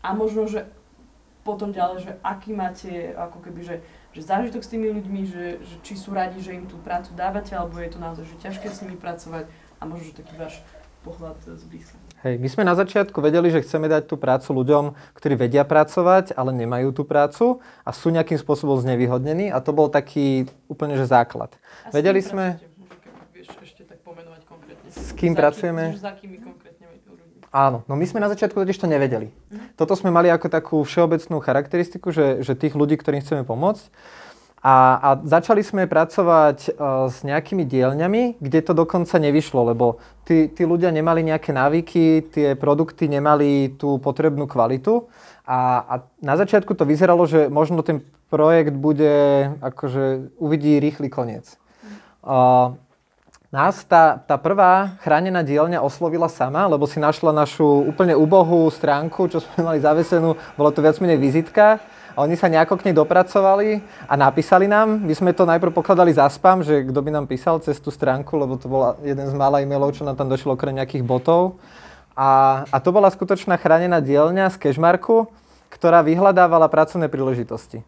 [0.00, 0.64] A možno, že
[1.44, 3.76] potom ďalej, že aký máte ako keby, že,
[4.16, 7.52] že zážitok s tými ľuďmi, že, že či sú radi, že im tú prácu dávate,
[7.52, 9.44] alebo je to naozaj že ťažké s nimi pracovať
[9.76, 10.64] a možno, že taký váš
[11.04, 11.99] pohľad z blízka.
[12.20, 16.36] Hej, my sme na začiatku vedeli, že chceme dať tú prácu ľuďom, ktorí vedia pracovať,
[16.36, 21.08] ale nemajú tú prácu a sú nejakým spôsobom znevýhodnení a to bol taký úplne že
[21.08, 21.56] základ.
[21.88, 22.54] A s Vedeli kým sme-
[23.32, 24.88] vieš ešte tak pomenovať konkrétne.
[24.92, 25.84] S kým Za pracujeme?
[25.96, 26.70] Za akými konkrétne?
[27.50, 29.34] Áno, no my sme na začiatku totiž to nevedeli.
[29.74, 33.90] Toto sme mali ako takú všeobecnú charakteristiku, že, že tých ľudí, ktorým chceme pomôcť.
[34.60, 40.52] A, a začali sme pracovať uh, s nejakými dielňami, kde to dokonca nevyšlo, lebo tí,
[40.52, 45.08] tí ľudia nemali nejaké návyky, tie produkty nemali tú potrebnú kvalitu.
[45.48, 51.56] A, a na začiatku to vyzeralo, že možno ten projekt bude, akože uvidí rýchly koniec.
[52.20, 52.76] Uh,
[53.50, 59.26] nás tá, tá prvá chránená dielňa oslovila sama, lebo si našla našu úplne ubohú stránku,
[59.26, 61.82] čo sme mali zavesenú, bolo to viac menej vizitka.
[62.20, 65.00] Oni sa nejako k nej dopracovali a napísali nám.
[65.00, 68.36] My sme to najprv pokladali za spam, že kto by nám písal cez tú stránku,
[68.36, 71.56] lebo to bol jeden z mála e-mailov, čo nám tam došlo okrem nejakých botov.
[72.12, 75.32] A, a to bola skutočná chránená dielňa z Cashmarku,
[75.72, 77.80] ktorá vyhľadávala pracovné príležitosti.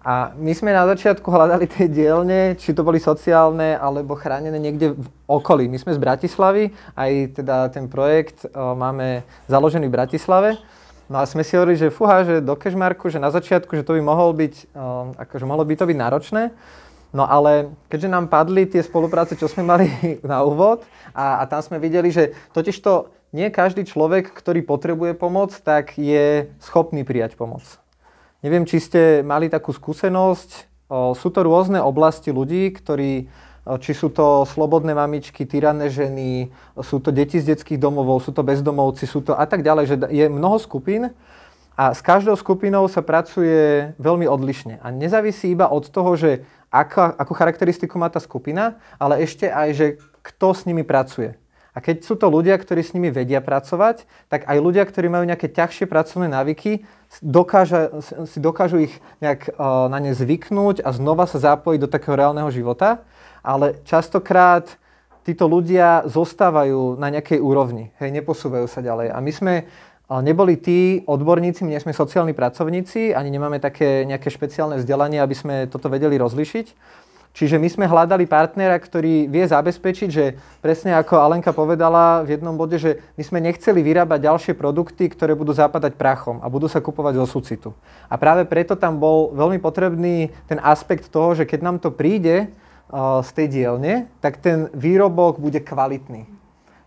[0.00, 4.96] A my sme na začiatku hľadali tie dielne, či to boli sociálne alebo chránené niekde
[4.96, 5.68] v okolí.
[5.68, 10.50] My sme z Bratislavy, aj teda ten projekt o, máme založený v Bratislave.
[11.10, 13.98] No a sme si hovorili, že fúha, že do Kešmarku, že na začiatku, že to
[13.98, 14.70] by mohol byť,
[15.18, 16.54] akože mohlo by to byť náročné.
[17.10, 19.90] No ale keďže nám padli tie spolupráce, čo sme mali
[20.22, 25.18] na úvod a, a tam sme videli, že totiž to nie každý človek, ktorý potrebuje
[25.18, 27.62] pomoc, tak je schopný prijať pomoc.
[28.46, 30.70] Neviem, či ste mali takú skúsenosť.
[30.90, 33.30] O, sú to rôzne oblasti ľudí, ktorí,
[33.80, 36.48] či sú to slobodné mamičky, tyranné ženy,
[36.80, 39.96] sú to deti z detských domovov, sú to bezdomovci, sú to a tak ďalej, že
[40.08, 41.12] je mnoho skupín
[41.80, 44.84] a s každou skupinou sa pracuje veľmi odlišne.
[44.84, 49.68] A nezávisí iba od toho, že aká, akú charakteristiku má tá skupina, ale ešte aj,
[49.72, 49.86] že
[50.20, 51.40] kto s nimi pracuje.
[51.70, 55.22] A keď sú to ľudia, ktorí s nimi vedia pracovať, tak aj ľudia, ktorí majú
[55.22, 56.82] nejaké ťažšie pracovné návyky,
[57.22, 62.18] dokáža, si dokážu ich nejak uh, na ne zvyknúť a znova sa zapojiť do takého
[62.18, 63.06] reálneho života.
[63.40, 64.68] Ale častokrát
[65.24, 69.12] títo ľudia zostávajú na nejakej úrovni, hej, neposúvajú sa ďalej.
[69.12, 69.54] A my sme
[70.18, 75.36] neboli tí odborníci, my nie sme sociálni pracovníci, ani nemáme také nejaké špeciálne vzdelanie, aby
[75.38, 76.66] sme toto vedeli rozlišiť.
[77.30, 82.58] Čiže my sme hľadali partnera, ktorý vie zabezpečiť, že presne ako Alenka povedala v jednom
[82.58, 86.82] bode, že my sme nechceli vyrábať ďalšie produkty, ktoré budú zapadať prachom a budú sa
[86.82, 87.70] kupovať zo sucitu.
[88.10, 92.50] A práve preto tam bol veľmi potrebný ten aspekt toho, že keď nám to príde
[93.22, 96.26] z tej dielne, tak ten výrobok bude kvalitný.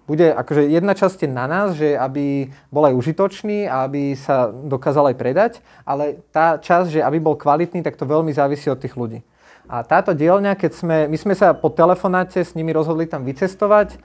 [0.04, 4.52] Bude akože jedna časť je na nás, že aby bol aj užitočný a aby sa
[4.52, 5.52] dokázal aj predať,
[5.88, 9.24] ale tá časť, že aby bol kvalitný, tak to veľmi závisí od tých ľudí.
[9.64, 13.96] A táto dielňa, keď sme, my sme sa po telefonáte s nimi rozhodli tam vycestovať,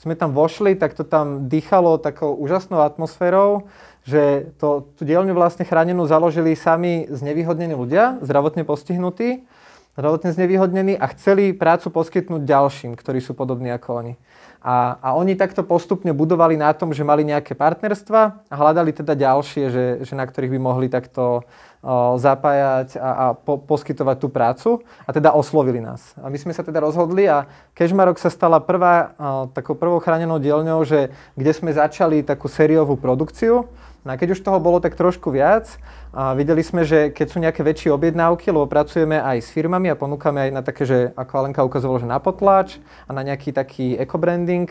[0.00, 3.70] sme tam vošli, tak to tam dýchalo takou úžasnou atmosférou,
[4.02, 9.46] že to, tú dielňu vlastne chránenú založili sami znevýhodnení ľudia, zdravotne postihnutí,
[9.92, 14.14] zdravotne znevýhodnení a chceli prácu poskytnúť ďalším, ktorí sú podobní ako oni.
[14.62, 19.18] A, a oni takto postupne budovali na tom, že mali nejaké partnerstva a hľadali teda
[19.18, 21.42] ďalšie, že, že na ktorých by mohli takto
[21.82, 24.68] o, zapájať a, a po, poskytovať tú prácu.
[25.02, 26.14] A teda oslovili nás.
[26.22, 30.38] A my sme sa teda rozhodli a Kežmarok sa stala prvá, o, takou prvou chránenou
[30.38, 33.66] dielňou, že, kde sme začali takú sériovú produkciu.
[34.06, 35.74] No a keď už toho bolo tak trošku viac,
[36.12, 39.96] a videli sme, že keď sú nejaké väčšie objednávky, lebo pracujeme aj s firmami a
[39.96, 42.76] ponúkame aj na také, že ako Alenka ukazovala, že na potláč
[43.08, 44.68] a na nejaký taký eco-branding,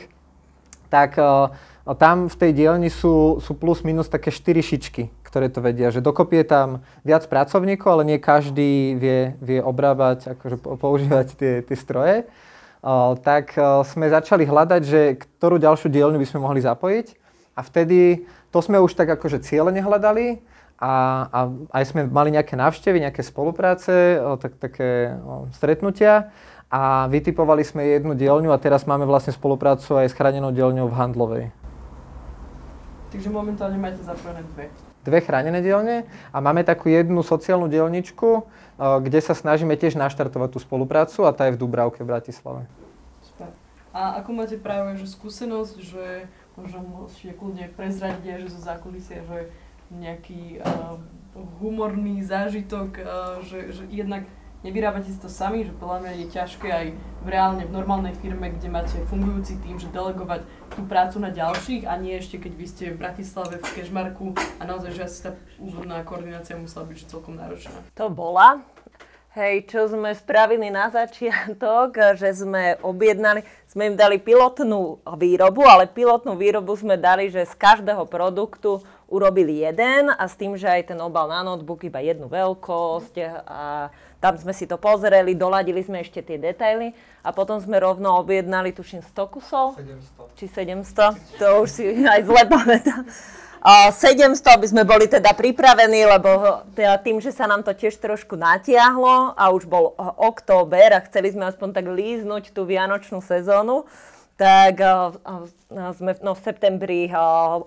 [0.94, 1.50] tak uh,
[1.98, 6.06] tam v tej dielni sú, sú plus minus také 4 šičky, ktoré to vedia, že
[6.06, 6.68] dokopy je tam
[7.02, 12.30] viac pracovníkov, ale nie každý vie, vie obrábať, akože používať tie, tie stroje.
[12.86, 17.18] Uh, tak uh, sme začali hľadať, že ktorú ďalšiu dielňu by sme mohli zapojiť
[17.58, 20.42] a vtedy to sme už tak akože cieľene hľadali
[20.82, 20.94] a,
[21.30, 21.40] a
[21.78, 26.34] aj sme mali nejaké návštevy, nejaké spolupráce, o, tak, také o, stretnutia
[26.74, 30.98] a vytipovali sme jednu dielňu a teraz máme vlastne spoluprácu aj s chránenou dielňou v
[30.98, 31.46] Handlovej.
[33.14, 34.66] Takže momentálne máte zapojené dve.
[35.06, 38.48] Dve chránené dielne a máme takú jednu sociálnu dielničku,
[38.80, 42.70] kde sa snažíme tiež naštartovať tú spoluprácu a tá je v Dubravke v Bratislave.
[43.20, 43.52] Super.
[43.92, 46.06] A ako máte práve že skúsenosť, že
[46.56, 49.52] možno môžete kľudne prezradiť že zo zákulisia, že
[49.92, 50.96] nejaký uh,
[51.60, 53.06] humorný zážitok, uh,
[53.44, 54.24] že, že jednak
[54.64, 56.88] nevyrábate si to sami, že podľa mňa je ťažké aj
[57.26, 61.90] v reálne v normálnej firme, kde máte fungujúci tým, že delegovať tú prácu na ďalších
[61.90, 65.32] a nie ešte keď vy ste v Bratislave v Kešmarku a naozaj, že asi tá
[65.58, 67.74] úvodná koordinácia musela byť celkom náročná.
[67.98, 68.62] To bola.
[69.32, 75.88] Hej, čo sme spravili na začiatok, že sme objednali, sme im dali pilotnú výrobu, ale
[75.88, 80.96] pilotnú výrobu sme dali, že z každého produktu urobili jeden a s tým, že aj
[80.96, 83.92] ten obal na notebook iba jednu veľkosť a
[84.24, 88.72] tam sme si to pozreli, doladili sme ešte tie detaily a potom sme rovno objednali,
[88.72, 89.76] tuším, 100 kusov?
[89.76, 90.40] 700.
[90.40, 91.42] Či 700?
[91.44, 93.04] To už si aj zle pamätám.
[93.62, 98.34] 700, aby sme boli teda pripravení, lebo teda tým, že sa nám to tiež trošku
[98.34, 103.86] natiahlo a už bol október a chceli sme aspoň tak líznuť tú vianočnú sezónu,
[104.42, 104.82] tak
[106.02, 107.06] sme no, v septembri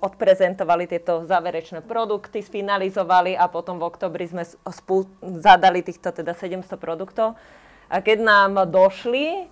[0.02, 6.66] odprezentovali tieto záverečné produkty, sfinalizovali a potom v oktobri sme spú, zadali týchto teda 700
[6.74, 7.38] produktov.
[7.86, 9.46] A keď nám došli,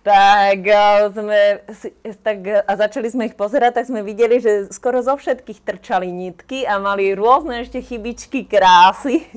[0.00, 0.64] tak,
[1.12, 1.60] sme,
[2.24, 6.64] tak a začali sme ich pozerať, tak sme videli, že skoro zo všetkých trčali nitky
[6.64, 9.28] a mali rôzne ešte chybičky krásy.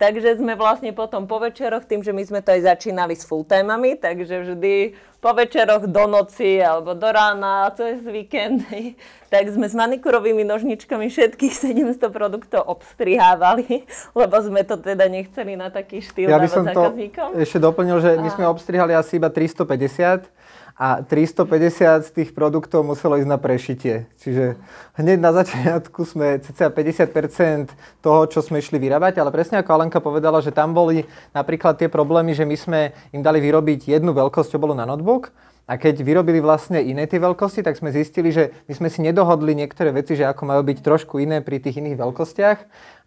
[0.00, 3.44] Takže sme vlastne potom po večeroch, tým, že my sme to aj začínali s full
[3.44, 8.96] témami, takže vždy po večeroch do noci alebo do rána, cez víkendy,
[9.32, 13.84] tak sme s manikurovými nožničkami všetkých 700 produktov obstrihávali,
[14.24, 16.96] lebo sme to teda nechceli na taký štýl ja by som to
[17.36, 20.39] ešte doplnil, že my sme obstrihali asi iba 350
[20.80, 24.08] a 350 z tých produktov muselo ísť na prešitie.
[24.16, 24.56] Čiže
[24.96, 27.68] hneď na začiatku sme cca 50%
[28.00, 31.04] toho, čo sme išli vyrábať, ale presne ako Alenka povedala, že tam boli
[31.36, 32.80] napríklad tie problémy, že my sme
[33.12, 35.28] im dali vyrobiť jednu veľkosť, čo bolo na notebook,
[35.70, 39.54] a keď vyrobili vlastne iné tie veľkosti, tak sme zistili, že my sme si nedohodli
[39.54, 42.58] niektoré veci, že ako majú byť trošku iné pri tých iných veľkostiach.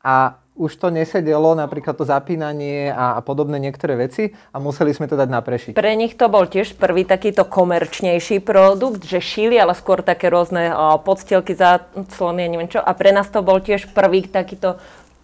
[0.08, 5.10] A už to nesedelo, napríklad to zapínanie a, a podobné niektoré veci a museli sme
[5.10, 5.72] to dať na prešiť.
[5.74, 10.72] Pre nich to bol tiež prvý takýto komerčnejší produkt, že šili, ale skôr také rôzne
[10.72, 12.80] o, podstielky, záclony, neviem čo.
[12.80, 14.78] A pre nás to bol tiež prvý takýto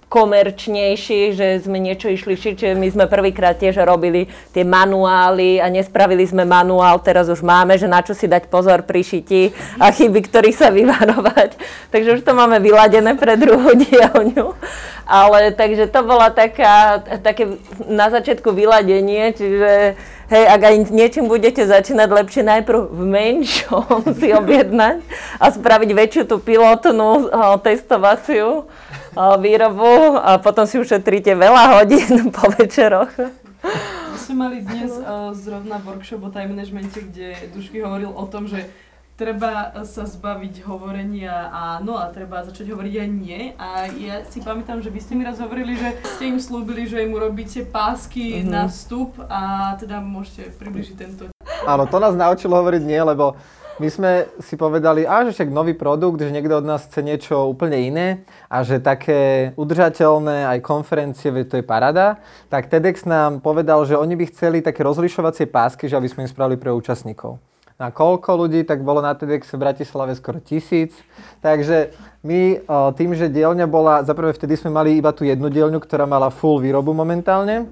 [0.09, 6.25] komerčnejší, že sme niečo išli šiť, my sme prvýkrát tiež robili tie manuály a nespravili
[6.25, 10.25] sme manuál, teraz už máme, že na čo si dať pozor pri šiti a chyby,
[10.25, 11.61] ktorých sa vyvarovať.
[11.93, 14.57] Takže už to máme vyladené pre druhú dielňu.
[15.09, 17.57] Ale takže to bola taká, také
[17.89, 19.97] na začiatku vyladenie, čiže
[20.29, 25.01] hej, ak aj niečím budete začínať, lepšie najprv v menšom si objednať
[25.41, 27.25] a spraviť väčšiu tú pilotnú
[27.65, 28.69] testovaciu
[29.15, 33.11] výrobu a potom si ušetríte veľa hodín po večeroch.
[34.09, 38.45] My sme mali dnes uh, zrovna workshop o time managemente, kde Dušky hovoril o tom,
[38.45, 38.69] že
[39.19, 43.51] treba sa zbaviť hovorenia áno a treba začať hovoriť aj nie.
[43.59, 47.03] A ja si pamätám, že vy ste mi raz hovorili, že ste im slúbili, že
[47.03, 48.47] im urobíte pásky mm-hmm.
[48.47, 51.27] na vstup a teda môžete približiť tento.
[51.67, 53.35] Áno, to nás naučilo hovoriť nie, lebo
[53.79, 54.11] my sme
[54.43, 58.07] si povedali, a že však nový produkt, že niekto od nás chce niečo úplne iné
[58.51, 62.19] a že také udržateľné aj konferencie, to je parada,
[62.51, 66.31] tak TEDx nám povedal, že oni by chceli také rozlišovacie pásky, že aby sme im
[66.31, 67.39] spravili pre účastníkov.
[67.79, 70.91] Na koľko ľudí, tak bolo na TEDx v Bratislave skoro tisíc.
[71.39, 71.95] Takže
[72.27, 72.59] my
[72.99, 76.59] tým, že dielňa bola, zaprvé vtedy sme mali iba tú jednu dielňu, ktorá mala full
[76.59, 77.71] výrobu momentálne,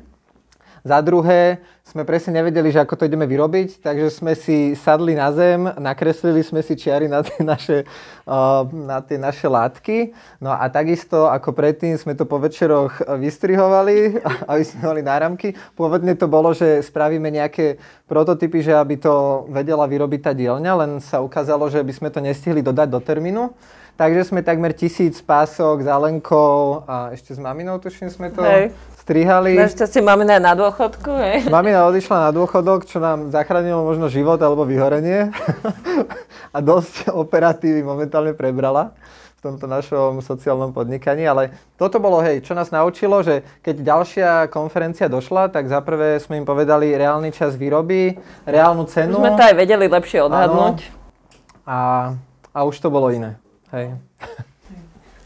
[0.87, 5.31] za druhé, sme presne nevedeli, že ako to ideme vyrobiť, takže sme si sadli na
[5.31, 7.83] zem, nakreslili sme si čiary na tie naše,
[8.91, 10.11] na tie naše látky.
[10.39, 14.19] No a takisto ako predtým sme to po večeroch vystrihovali,
[14.51, 15.55] aby sme mali náramky.
[15.75, 20.91] Pôvodne to bolo, že spravíme nejaké prototypy, že aby to vedela vyrobiť tá dielňa, len
[21.03, 23.51] sa ukázalo, že by sme to nestihli dodať do termínu.
[23.97, 28.69] Takže sme takmer tisíc pások s Alenkou a ešte s maminou, tuším, sme to Hej
[29.07, 29.55] strihali.
[29.55, 31.47] Našťastie mamina na dôchodku, hej?
[31.47, 35.31] Mamina odišla na dôchodok, čo nám zachránilo možno život alebo vyhorenie.
[36.55, 38.91] a dosť operatívy momentálne prebrala
[39.39, 44.29] v tomto našom sociálnom podnikaní, ale toto bolo, hej, čo nás naučilo, že keď ďalšia
[44.51, 49.15] konferencia došla, tak zaprvé sme im povedali reálny čas výroby, reálnu cenu.
[49.15, 50.77] Už sme to aj vedeli lepšie odhadnúť.
[51.63, 52.11] A,
[52.51, 53.39] a už to bolo iné,
[53.71, 53.95] hej.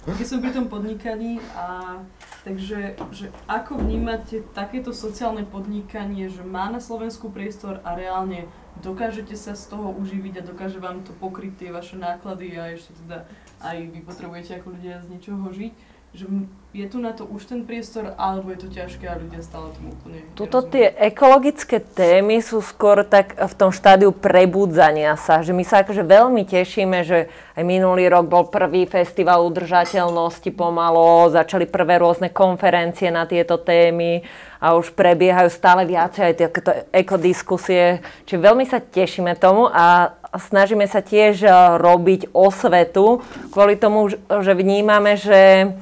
[0.05, 1.97] keď som pri tom podnikaní a
[2.41, 8.49] takže že ako vnímate takéto sociálne podnikanie, že má na Slovensku priestor a reálne
[8.81, 12.97] dokážete sa z toho uživiť a dokáže vám to pokryť tie vaše náklady a ešte
[13.05, 13.29] teda
[13.61, 15.73] aj vy potrebujete ako ľudia z niečoho žiť,
[16.11, 16.27] že
[16.71, 19.91] je tu na to už ten priestor, alebo je to ťažké a ľudia stále tomu
[19.91, 25.67] úplne Tuto tie ekologické témy sú skôr tak v tom štádiu prebudzania sa, že my
[25.67, 27.27] sa akože veľmi tešíme, že
[27.59, 34.23] aj minulý rok bol prvý festival udržateľnosti pomalo, začali prvé rôzne konferencie na tieto témy
[34.63, 37.99] a už prebiehajú stále viacej aj takéto ekodiskusie.
[38.23, 43.19] Čiže veľmi sa tešíme tomu a snažíme sa tiež eh, robiť osvetu
[43.51, 45.75] kvôli tomu, že vnímame, že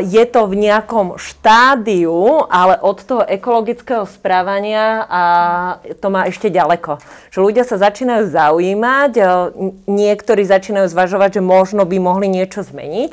[0.00, 5.22] je to v nejakom štádiu, ale od toho ekologického správania a
[6.00, 6.96] to má ešte ďaleko.
[7.28, 9.24] Že ľudia sa začínajú zaujímať, e,
[9.92, 13.12] niektorí začínajú zvažovať, že možno by mohli niečo zmeniť,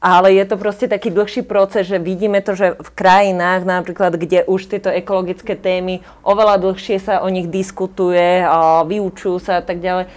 [0.00, 4.44] ale je to proste taký dlhší proces, že vidíme to, že v krajinách napríklad, kde
[4.48, 8.44] už tieto ekologické témy oveľa dlhšie sa o nich diskutuje,
[8.88, 10.08] vyučujú sa a tak ďalej,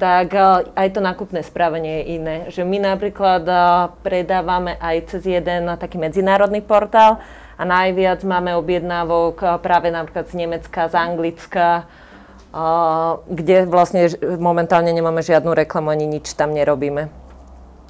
[0.00, 2.36] tak a, aj to nákupné správanie je iné.
[2.48, 7.20] Že my napríklad a, predávame aj cez jeden taký medzinárodný portál
[7.60, 11.84] a najviac máme objednávok a, práve napríklad z Nemecka, z Anglicka,
[13.30, 14.10] kde vlastne
[14.42, 17.29] momentálne nemáme žiadnu reklamu ani nič tam nerobíme.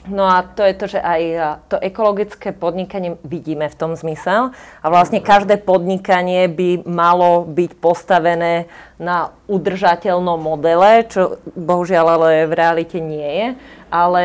[0.09, 4.48] No a to je to, že aj a, to ekologické podnikanie vidíme v tom zmysel
[4.80, 8.64] a vlastne každé podnikanie by malo byť postavené
[8.96, 13.48] na udržateľnom modele, čo bohužiaľ ale v realite nie je.
[13.90, 14.24] Ale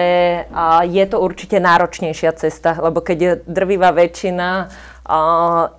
[0.86, 4.70] je to určite náročnejšia cesta, lebo keď je drvivá väčšina
[5.06, 5.20] a,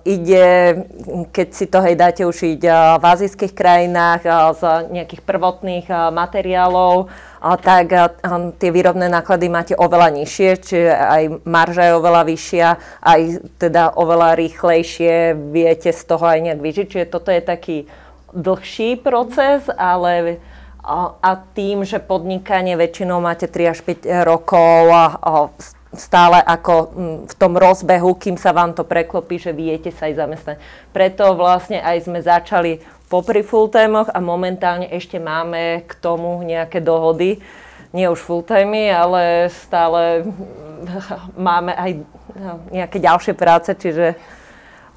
[0.07, 0.87] ide,
[1.35, 2.59] keď si to hej dáte ušiť
[2.95, 4.23] v azijských krajinách
[4.55, 7.11] z nejakých prvotných materiálov,
[7.59, 7.91] tak
[8.57, 12.67] tie výrobné náklady máte oveľa nižšie, čiže aj marža je oveľa vyššia,
[13.03, 13.21] aj
[13.59, 16.87] teda oveľa rýchlejšie viete z toho aj nejak vyžiť.
[16.87, 17.77] Čiže toto je taký
[18.31, 20.39] dlhší proces, ale
[20.87, 25.31] a tým, že podnikanie väčšinou máte 3 až 5 rokov a, a
[25.97, 30.13] stále ako mm, v tom rozbehu, kým sa vám to preklopí, že viete sa aj
[30.15, 30.57] zamestnať.
[30.93, 32.79] Preto vlastne aj sme začali
[33.11, 37.41] popri full a momentálne ešte máme k tomu nejaké dohody.
[37.95, 41.91] Nie už full ale stále mm, máme aj
[42.37, 44.15] no, nejaké ďalšie práce, čiže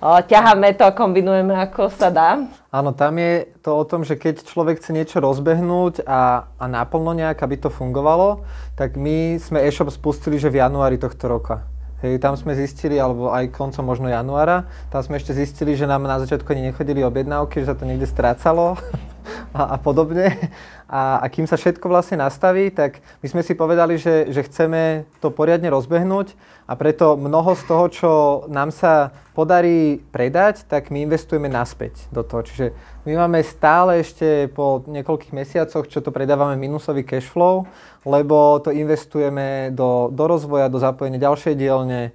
[0.01, 2.41] ťaháme to a kombinujeme ako sa dá.
[2.73, 7.13] Áno, tam je to o tom, že keď človek chce niečo rozbehnúť a, a naplno
[7.13, 8.49] nejak, aby to fungovalo,
[8.81, 11.69] tak my sme e-shop spustili, že v januári tohto roka.
[12.01, 16.09] Hej, tam sme zistili, alebo aj koncom možno januára, tam sme ešte zistili, že nám
[16.09, 18.81] na začiatku ani nechodili objednávky, že sa to niekde strácalo
[19.55, 20.51] a, a podobne.
[20.91, 25.07] A, a kým sa všetko vlastne nastaví, tak my sme si povedali, že, že chceme
[25.23, 26.35] to poriadne rozbehnúť
[26.67, 28.11] a preto mnoho z toho, čo
[28.51, 32.43] nám sa podarí predať, tak my investujeme naspäť do toho.
[32.43, 32.67] Čiže
[33.07, 37.71] my máme stále ešte po niekoľkých mesiacoch, čo to predávame minusový cash flow,
[38.03, 42.11] lebo to investujeme do, do rozvoja, do zapojenia ďalšej dielne,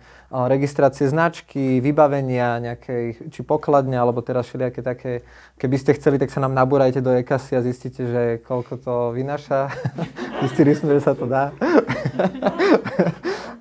[0.51, 5.11] registrácie značky, vybavenia nejakej, či pokladne, alebo teraz všelijaké také,
[5.55, 9.71] keby ste chceli, tak sa nám nabúrajte do e-kasy a zistíte, že koľko to vynáša.
[10.43, 11.55] Zistili sme, že sa to dá.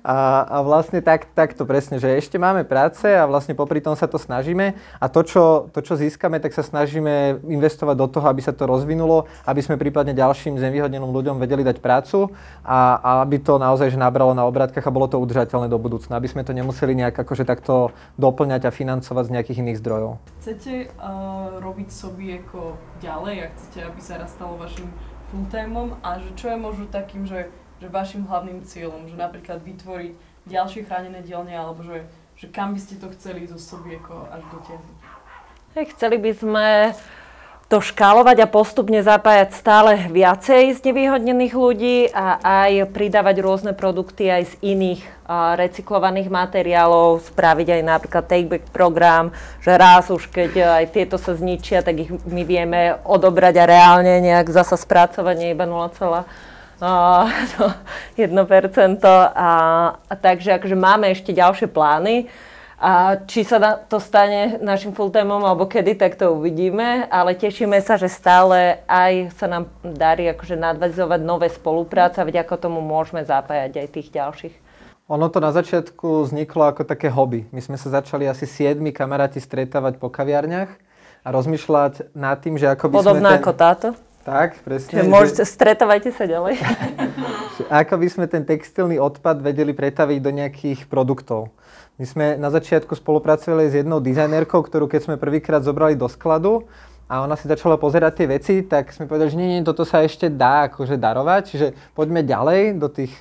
[0.05, 3.97] A, a vlastne tak, tak to presne, že ešte máme práce a vlastne popri tom
[3.97, 4.77] sa to snažíme.
[5.01, 8.69] A to čo, to, čo získame, tak sa snažíme investovať do toho, aby sa to
[8.69, 12.29] rozvinulo, aby sme prípadne ďalším znevýhodneným ľuďom vedeli dať prácu
[12.61, 16.21] a, a aby to naozaj že nabralo na obrátkach a bolo to udržateľné do budúcna,
[16.21, 17.89] aby sme to nemuseli nejak akože takto
[18.21, 20.21] doplňať a financovať z nejakých iných zdrojov.
[20.37, 23.35] Chcete uh, robiť sobі ako ďalej?
[23.41, 24.85] A chcete, aby sa rastalo vašim
[25.33, 25.97] full-timeom?
[26.05, 27.49] A že čo je možno takým, že,
[27.81, 30.13] že vašim hlavným cieľom, že napríklad vytvoriť
[30.47, 32.05] ďalšie chránené dielne alebo že,
[32.39, 34.97] že kam by ste to chceli zo sobі ako až dotiahnuť.
[35.75, 36.67] Hej, Chceli by sme
[37.65, 44.53] to škálovať a postupne zapájať stále viacej znevýhodnených ľudí a aj pridávať rôzne produkty aj
[44.53, 45.01] z iných
[45.57, 49.33] recyklovaných materiálov, spraviť aj napríklad take-back program,
[49.65, 54.21] že raz už keď aj tieto sa zničia, tak ich my vieme odobrať a reálne
[54.21, 55.89] nejak zasa spracovať, nie iba 0,
[56.81, 57.63] a, to
[58.17, 58.31] 1%.
[59.05, 59.49] A,
[59.95, 62.27] a takže akože máme ešte ďalšie plány.
[62.75, 67.79] A či sa na, to stane našim full-timeom alebo kedy, tak to uvidíme, ale tešíme
[67.79, 73.23] sa, že stále aj sa nám darí akože nadvazovať nové spolupráce a vďaka tomu môžeme
[73.23, 74.55] zapájať aj tých ďalších.
[75.07, 77.47] Ono to na začiatku vzniklo ako také hobby.
[77.55, 80.69] My sme sa začali asi siedmi kamaráti stretávať po kaviarniach
[81.23, 83.41] a rozmýšľať nad tým, že ako by Podobná sme ten...
[83.41, 83.87] ako táto?
[84.25, 84.89] Tak, presne.
[84.89, 86.57] Čiže môžete, stretovajte sa ďalej.
[87.61, 91.53] že ako by sme ten textilný odpad vedeli pretaviť do nejakých produktov.
[92.01, 96.65] My sme na začiatku spolupracovali s jednou dizajnerkou, ktorú keď sme prvýkrát zobrali do skladu,
[97.05, 100.01] a ona si začala pozerať tie veci, tak sme povedali, že nie, nie, toto sa
[100.01, 103.13] ešte dá akože darovať, čiže poďme ďalej do tých,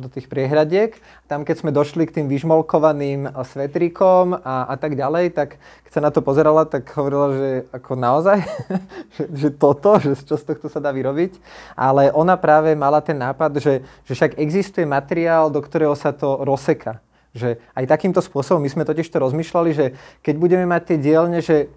[0.00, 0.96] do tých priehradiek.
[1.28, 6.00] Tam, keď sme došli k tým vyžmolkovaným svetrikom a, a tak ďalej, tak keď sa
[6.00, 8.38] na to pozerala, tak hovorila, že ako naozaj,
[9.20, 11.36] že, že toto, že čo z tohto sa dá vyrobiť.
[11.76, 16.40] Ale ona práve mala ten nápad, že, že však existuje materiál, do ktorého sa to
[16.48, 17.04] rozseka.
[17.36, 19.86] Že aj takýmto spôsobom, my sme totiž to rozmýšľali, že
[20.24, 21.68] keď budeme mať tie dielne, že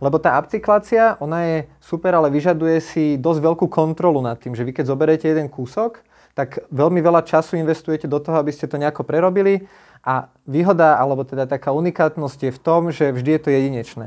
[0.00, 4.64] lebo tá upcyklácia, ona je super, ale vyžaduje si dosť veľkú kontrolu nad tým, že
[4.64, 6.00] vy keď zoberiete jeden kúsok,
[6.32, 9.68] tak veľmi veľa času investujete do toho, aby ste to nejako prerobili
[10.00, 14.06] a výhoda, alebo teda taká unikátnosť je v tom, že vždy je to jedinečné.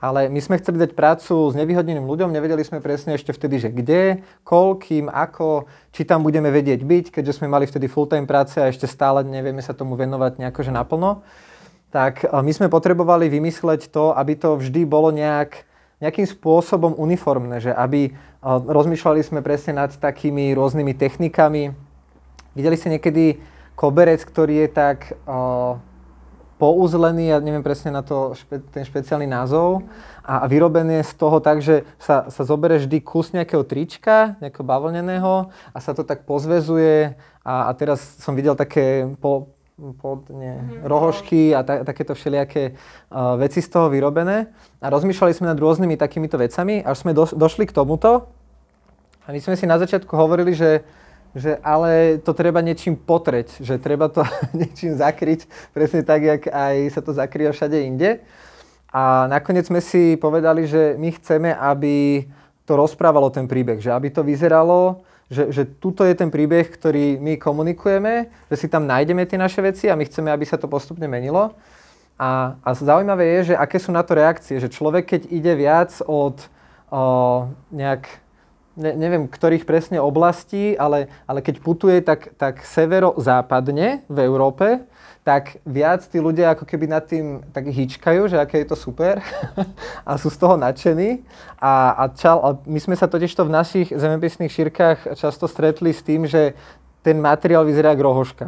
[0.00, 3.68] Ale my sme chceli dať prácu s nevyhodneným ľuďom, nevedeli sme presne ešte vtedy, že
[3.68, 8.72] kde, koľkým, ako, či tam budeme vedieť byť, keďže sme mali vtedy full-time práce a
[8.72, 11.20] ešte stále nevieme sa tomu venovať nejako že naplno
[11.90, 15.66] tak my sme potrebovali vymysleť to, aby to vždy bolo nejak,
[15.98, 18.14] nejakým spôsobom uniformné, že aby
[18.46, 21.76] rozmýšľali sme presne nad takými rôznymi technikami.
[22.56, 23.42] Videli ste niekedy
[23.76, 25.76] koberec, ktorý je tak uh,
[26.60, 29.88] pouzlený, ja neviem presne na to špe, ten špeciálny názov,
[30.20, 34.62] a, a vyrobený z toho tak, že sa, sa zobere vždy kus nejakého trička, nejakého
[34.68, 39.56] bavlneného a sa to tak pozvezuje a, a teraz som videl také po,
[39.98, 40.86] podne, mm-hmm.
[40.86, 44.52] rohožky a ta, takéto všelijaké uh, veci z toho vyrobené.
[44.78, 48.28] A rozmýšľali sme nad rôznymi takýmito vecami, až sme do, došli k tomuto.
[49.24, 50.84] A my sme si na začiatku hovorili, že,
[51.32, 54.22] že ale to treba niečím potreť, že treba to
[54.60, 58.20] niečím zakryť, presne tak, jak aj sa to zakrýva všade inde.
[58.90, 62.26] A nakoniec sme si povedali, že my chceme, aby
[62.66, 67.16] to rozprávalo ten príbeh, že aby to vyzeralo, že, že tuto je ten príbeh, ktorý
[67.22, 70.66] my komunikujeme, že si tam nájdeme tie naše veci a my chceme, aby sa to
[70.66, 71.54] postupne menilo.
[72.18, 76.02] A, a zaujímavé je, že aké sú na to reakcie, že človek, keď ide viac
[76.04, 76.36] od
[76.90, 78.10] o, nejak,
[78.76, 84.84] ne, neviem, ktorých presne oblastí, ale, ale keď putuje tak, tak severo-západne v Európe,
[85.20, 89.20] tak viac tí ľudia ako keby nad tým tak hýčkajú, že aké je to super
[90.08, 91.20] a sú z toho nadšení.
[91.60, 95.92] A, a, čal, a my sme sa totiž to v našich zemepisných šírkach často stretli
[95.92, 96.56] s tým, že
[97.04, 98.46] ten materiál vyzerá ako rohoška.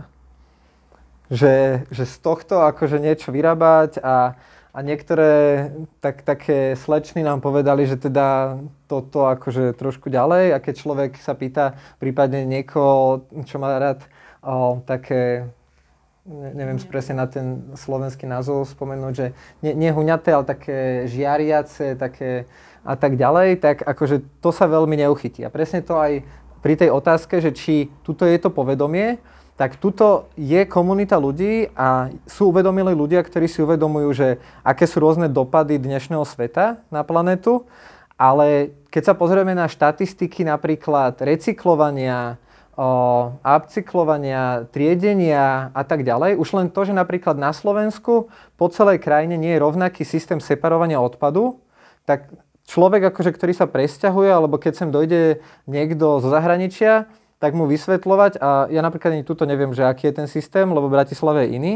[1.33, 4.37] Že, že z tohto akože niečo vyrábať a,
[4.73, 5.69] a niektoré
[6.01, 11.37] tak, také slečny nám povedali, že teda toto akože trošku ďalej a keď človek sa
[11.37, 14.05] pýta prípadne niekoho, čo má rád
[14.45, 15.49] o, také
[16.27, 19.27] ne, neviem presne na ten slovenský názov spomenúť, že
[19.63, 22.47] nie, nie huňaté, ale také žiariace, také
[22.83, 25.47] a tak ďalej, tak akože to sa veľmi neuchytí.
[25.47, 26.27] A presne to aj
[26.63, 29.23] pri tej otázke, že či tuto je to povedomie,
[29.55, 34.29] tak tuto je komunita ľudí a sú uvedomili ľudia, ktorí si uvedomujú, že
[34.67, 37.63] aké sú rôzne dopady dnešného sveta na planetu,
[38.19, 42.42] ale keď sa pozrieme na štatistiky napríklad recyklovania,
[42.77, 46.41] upcyklovania, triedenia a tak ďalej.
[46.41, 50.97] Už len to, že napríklad na Slovensku po celej krajine nie je rovnaký systém separovania
[50.97, 51.61] odpadu,
[52.09, 52.33] tak
[52.65, 57.13] človek, akože, ktorý sa presťahuje, alebo keď sem dojde niekto zo zahraničia,
[57.43, 60.87] tak mu vysvetľovať, a ja napríklad ani tuto neviem, že aký je ten systém, lebo
[60.87, 61.75] v je iný,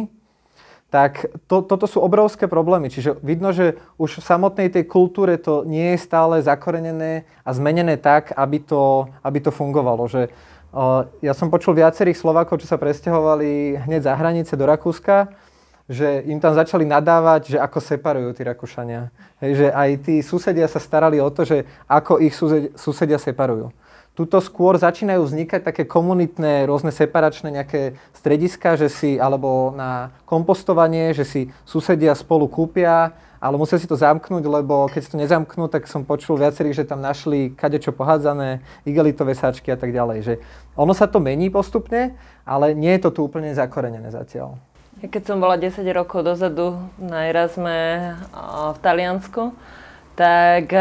[0.86, 2.86] tak to, toto sú obrovské problémy.
[2.86, 7.98] Čiže vidno, že už v samotnej tej kultúre to nie je stále zakorenené a zmenené
[7.98, 10.06] tak, aby to, aby to fungovalo.
[10.06, 10.30] Že
[11.24, 15.32] ja som počul viacerých Slovákov, čo sa presťahovali hneď za hranice do Rakúska,
[15.88, 19.08] že im tam začali nadávať, že ako separujú tí Rakúšania.
[19.40, 22.36] Hej, že aj tí susedia sa starali o to, že ako ich
[22.76, 23.72] susedia separujú.
[24.16, 31.12] Tuto skôr začínajú vznikať také komunitné, rôzne separačné nejaké strediska, že si, alebo na kompostovanie,
[31.12, 35.68] že si susedia spolu kúpia ale museli si to zamknúť, lebo keď si to nezamknú,
[35.68, 40.18] tak som počul viacerých, že tam našli kadečo pohádzané, igelitové sačky a tak ďalej.
[40.24, 40.34] Že
[40.74, 42.16] ono sa to mení postupne,
[42.48, 44.56] ale nie je to tu úplne zakorenené zatiaľ.
[44.96, 48.16] Keď som bola 10 rokov dozadu na Erasme
[48.72, 49.52] v Taliansku,
[50.16, 50.72] tak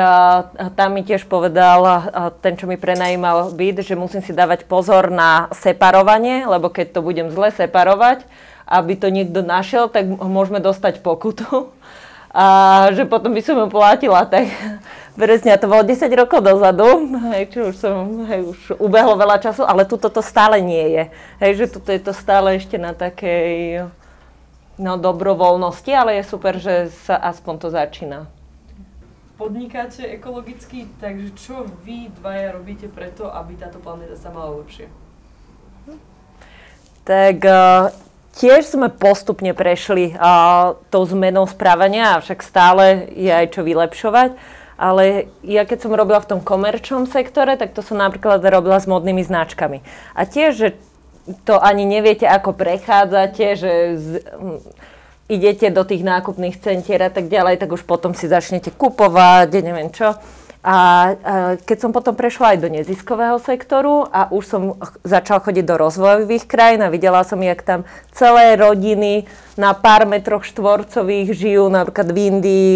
[0.79, 2.07] tam mi tiež povedal
[2.39, 7.03] ten, čo mi prenajímal byt, že musím si dávať pozor na separovanie, lebo keď to
[7.03, 8.23] budem zle separovať,
[8.63, 11.75] aby to niekto našiel, tak môžeme dostať pokutu
[12.35, 12.45] a
[12.91, 14.51] že potom by som ju platila, tak
[15.19, 19.63] presne, to bolo 10 rokov dozadu, hej, či už som, hej, už ubehlo veľa času,
[19.63, 21.03] ale tu toto stále nie je.
[21.39, 23.87] Hej, že tuto je to stále ešte na takej
[24.75, 28.27] no, dobrovoľnosti, ale je super, že sa aspoň to začína.
[29.39, 34.91] podnikáte ekologicky, takže čo vy dvaja robíte preto, aby táto planéta sa mala lepšie?
[37.05, 37.93] Tak uh,
[38.35, 44.35] tiež sme postupne prešli uh, tou zmenou správania, avšak stále je aj čo vylepšovať.
[44.75, 48.91] Ale ja keď som robila v tom komerčnom sektore, tak to som napríklad robila s
[48.91, 49.79] modnými značkami.
[50.11, 50.69] A tiež, že
[51.47, 54.59] to ani neviete, ako prechádzate, že z, m,
[55.31, 59.89] idete do tých nákupných centier a tak ďalej, tak už potom si začnete kupovať, neviem
[59.95, 60.11] čo.
[60.65, 61.13] A,
[61.61, 64.61] keď som potom prešla aj do neziskového sektoru a už som
[65.05, 69.29] začala chodiť do rozvojových krajín a videla som, jak tam celé rodiny
[69.61, 72.75] na pár metroch štvorcových žijú, napríklad v Indii,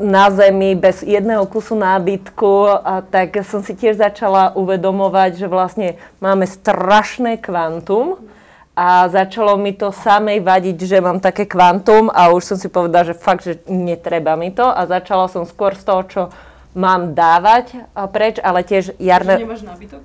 [0.00, 6.44] na zemi bez jedného kusu nábytku, tak som si tiež začala uvedomovať, že vlastne máme
[6.44, 8.20] strašné kvantum
[8.76, 13.12] a začalo mi to samej vadiť, že mám také kvantum a už som si povedala,
[13.12, 14.68] že fakt, že netreba mi to.
[14.68, 16.22] A začala som skôr z toho, čo
[16.74, 19.38] mám dávať a preč, ale tiež jarné...
[19.38, 20.00] Že nemáš nábytok?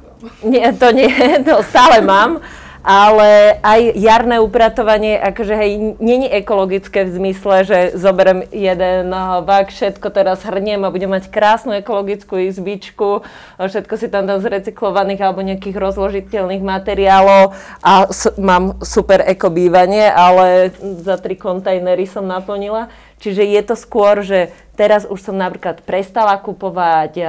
[0.45, 1.09] Nie, to nie,
[1.47, 2.39] to stále mám.
[2.79, 9.67] Ale aj jarné upratovanie, akože hej, není ekologické v zmysle, že zoberiem jeden uh, vak,
[9.67, 13.27] všetko teraz hrniem a budem mať krásnu ekologickú izbičku,
[13.59, 17.51] a všetko si tam dám z recyklovaných alebo nejakých rozložiteľných materiálov
[17.83, 20.71] a s- mám super ekobývanie, ale
[21.03, 22.87] za tri kontajnery som naplnila.
[23.19, 24.49] Čiže je to skôr, že
[24.79, 27.25] teraz už som napríklad prestala kupovať a,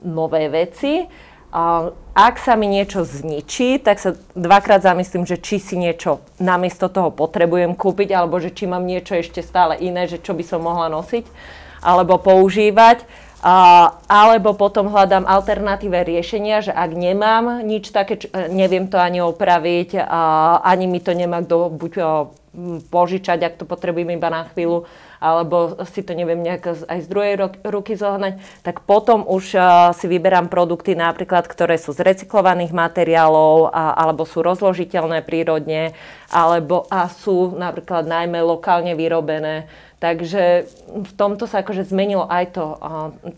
[0.00, 1.10] nové veci.
[1.52, 6.88] A ak sa mi niečo zničí, tak sa dvakrát zamyslím, že či si niečo namiesto
[6.88, 10.64] toho potrebujem kúpiť, alebo že či mám niečo ešte stále iné, že čo by som
[10.64, 11.28] mohla nosiť
[11.82, 13.04] alebo používať.
[13.42, 19.18] A, alebo potom hľadám alternatíve riešenia, že ak nemám nič také, čo, neviem to ani
[19.18, 20.20] opraviť, a
[20.62, 24.86] ani mi to nemá kto buď m, požičať, ak to potrebujem iba na chvíľu,
[25.22, 30.10] alebo si to neviem nejak aj z druhej ruky zohnať, tak potom už a, si
[30.10, 35.94] vyberám produkty napríklad, ktoré sú z recyklovaných materiálov, alebo sú rozložiteľné prírodne,
[36.34, 39.70] alebo a sú napríklad najmä lokálne vyrobené.
[40.02, 42.76] Takže v tomto sa akože zmenilo aj to a,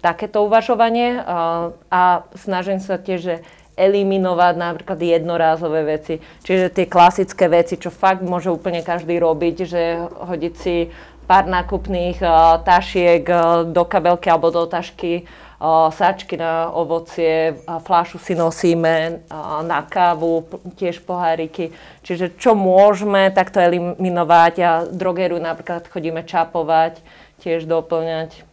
[0.00, 3.36] takéto uvažovanie a, a snažím sa tiež, že
[3.74, 6.22] eliminovať napríklad jednorázové veci.
[6.46, 10.88] Čiže tie klasické veci, čo fakt môže úplne každý robiť, že hodiť si
[11.24, 15.24] pár nákupných a, tašiek a, do kabelky alebo do tašky,
[15.58, 20.46] a, sačky na ovocie, a fľašu si nosíme a, na kávu,
[20.76, 21.72] tiež poháriky.
[22.04, 27.00] Čiže čo môžeme takto eliminovať a drogeru napríklad chodíme čapovať,
[27.40, 28.44] tiež doplňať.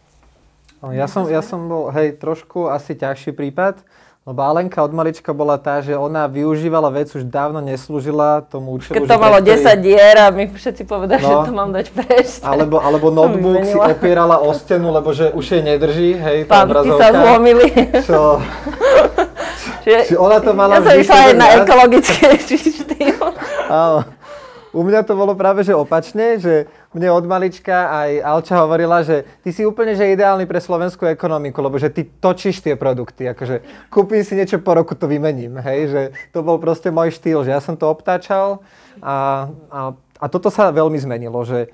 [0.82, 3.78] No, Ja som, ja som bol, hej, trošku asi ťažší prípad,
[4.22, 8.94] lebo Alenka od malička bola tá, že ona využívala vec, už dávno neslúžila tomu účelu.
[8.94, 11.26] Keď to malo ktorý- 10 dier a my všetci povedali, No.
[11.26, 12.28] že to mám dať preč.
[12.40, 16.70] Alebo, alebo notebook si opierala o stenu, lebo že už jej nedrží, hej, tá Pánky
[16.86, 17.02] obrazovka.
[17.02, 17.66] sa zlomili.
[18.00, 18.20] Čo,
[19.82, 23.18] Čiže či ona to mala ja som išla aj na ekologické štýl.
[24.72, 26.64] U mňa to bolo práve že opačne, že
[26.96, 31.60] mne od malička aj Alča hovorila, že ty si úplne že ideálny pre slovenskú ekonomiku,
[31.60, 35.80] lebo že ty točíš tie produkty, akože kúpim si niečo po roku, to vymením, hej,
[35.92, 36.02] že
[36.32, 38.64] to bol proste môj štýl, že ja som to obtáčal
[39.04, 41.68] a, a, a toto sa veľmi zmenilo, že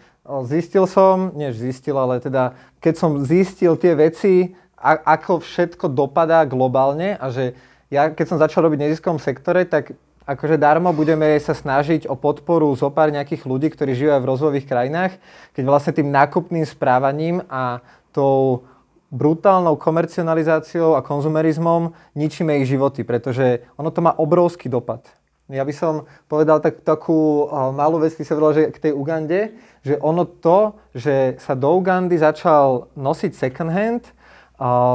[0.50, 5.90] zistil som, nie že zistil, ale teda keď som zistil tie veci, a, ako všetko
[5.90, 7.54] dopadá globálne a že
[7.88, 9.96] ja keď som začal robiť v neziskovom sektore, tak
[10.28, 14.68] akože darmo budeme sa snažiť o podporu zo pár nejakých ľudí, ktorí žijú v rozvojových
[14.68, 15.16] krajinách,
[15.56, 17.80] keď vlastne tým nákupným správaním a
[18.12, 18.68] tou
[19.08, 25.00] brutálnou komercionalizáciou a konzumerizmom ničíme ich životy, pretože ono to má obrovský dopad.
[25.48, 29.56] Ja by som povedal tak, takú malú vec, ty sa povedal, že k tej Ugande,
[29.80, 34.12] že ono to, že sa do Ugandy začal nosiť second hand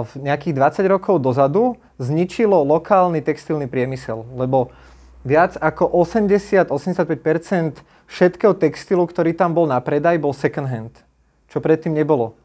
[0.05, 4.69] v nejakých 20 rokov dozadu, zničilo lokálny textilný priemysel, lebo
[5.24, 10.93] viac ako 80-85% všetkého textilu, ktorý tam bol na predaj, bol second hand,
[11.47, 12.36] čo predtým nebolo.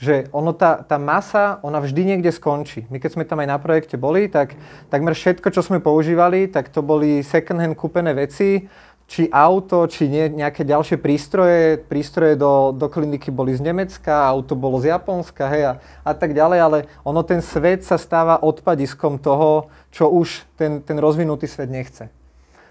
[0.00, 2.88] Že ono, tá, tá masa, ona vždy niekde skončí.
[2.88, 4.56] My keď sme tam aj na projekte boli, tak
[4.88, 8.64] takmer všetko, čo sme používali, tak to boli second hand kúpené veci,
[9.10, 11.82] či auto, či nie, nejaké ďalšie prístroje.
[11.82, 15.72] Prístroje do, do kliniky boli z Nemecka, auto bolo z Japonska, hej, a,
[16.06, 20.96] a tak ďalej, ale ono ten svet sa stáva odpadiskom toho, čo už ten, ten
[20.96, 22.19] rozvinutý svet nechce.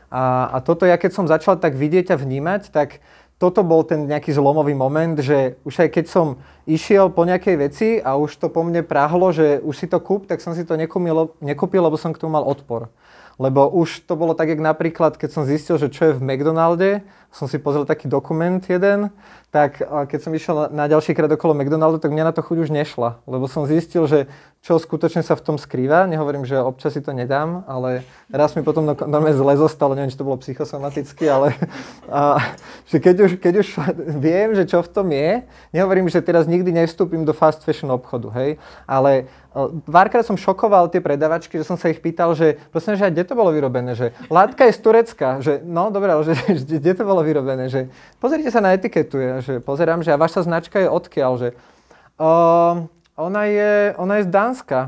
[0.10, 3.02] A, a toto ja keď som začal tak vidieť a vnímať, tak
[3.40, 6.28] toto bol ten nejaký zlomový moment, že už aj keď som
[6.68, 10.28] išiel po nejakej veci a už to po mne práhlo, že už si to kúp,
[10.28, 12.92] tak som si to nekúpil, nekúpil lebo som k tomu mal odpor.
[13.40, 17.08] Lebo už to bolo tak, jak napríklad, keď som zistil, že čo je v McDonalde
[17.30, 19.14] som si pozrel taký dokument jeden,
[19.54, 22.70] tak keď som išiel na, ďalší krát okolo McDonaldu, tak mňa na to chuť už
[22.74, 24.26] nešla, lebo som zistil, že
[24.66, 26.10] čo skutočne sa v tom skrýva.
[26.10, 30.20] Nehovorím, že občas si to nedám, ale raz mi potom normálne zle zostalo, neviem, či
[30.20, 31.54] to bolo psychosomaticky, ale
[32.10, 32.54] a,
[32.90, 33.68] že keď už, keď už
[34.26, 38.34] viem, že čo v tom je, nehovorím, že teraz nikdy nevstúpim do fast fashion obchodu,
[38.42, 38.58] hej,
[38.90, 39.30] ale
[39.90, 43.36] Párkrát som šokoval tie predavačky, že som sa ich pýtal, že prosím, že kde to
[43.36, 47.20] bolo vyrobené, že látka je z Turecka, že no dobre, ale že, kde to bolo
[47.20, 47.92] vyrobené, že
[48.24, 51.50] pozrite sa na etiketu, že pozerám, že a vaša značka je odkiaľ, že
[52.22, 52.88] uh,
[53.20, 54.80] ona, je, ona je z Dánska.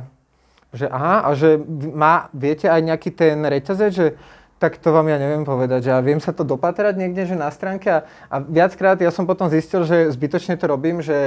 [0.71, 1.59] Že aha, a že
[1.91, 4.07] má, viete aj nejaký ten reťazec, že
[4.61, 7.49] tak to vám ja neviem povedať, že ja viem sa to dopatrať niekde, že na
[7.49, 11.17] stránke a, a viackrát ja som potom zistil, že zbytočne to robím, že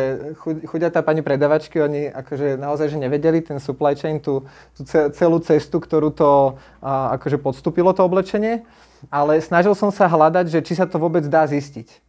[0.71, 4.47] chudia tá pani predavačky, oni akože naozaj, že nevedeli ten supply chain, tú,
[4.79, 8.63] tú celú cestu, ktorú to a, akože podstúpilo to oblečenie,
[9.11, 12.04] ale snažil som sa hľadať, že či sa to vôbec dá zistiť.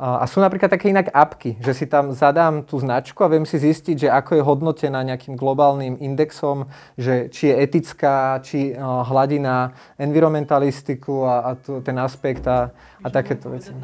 [0.00, 3.60] A sú napríklad také inak apky, že si tam zadám tú značku a viem si
[3.60, 9.76] zistiť, že ako je hodnotená nejakým globálnym indexom, že či je etická, či uh, hladina
[10.00, 12.72] environmentalistiku a, a tu, ten aspekt a,
[13.04, 13.76] a takéto veci.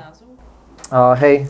[0.89, 1.45] Uh, hej.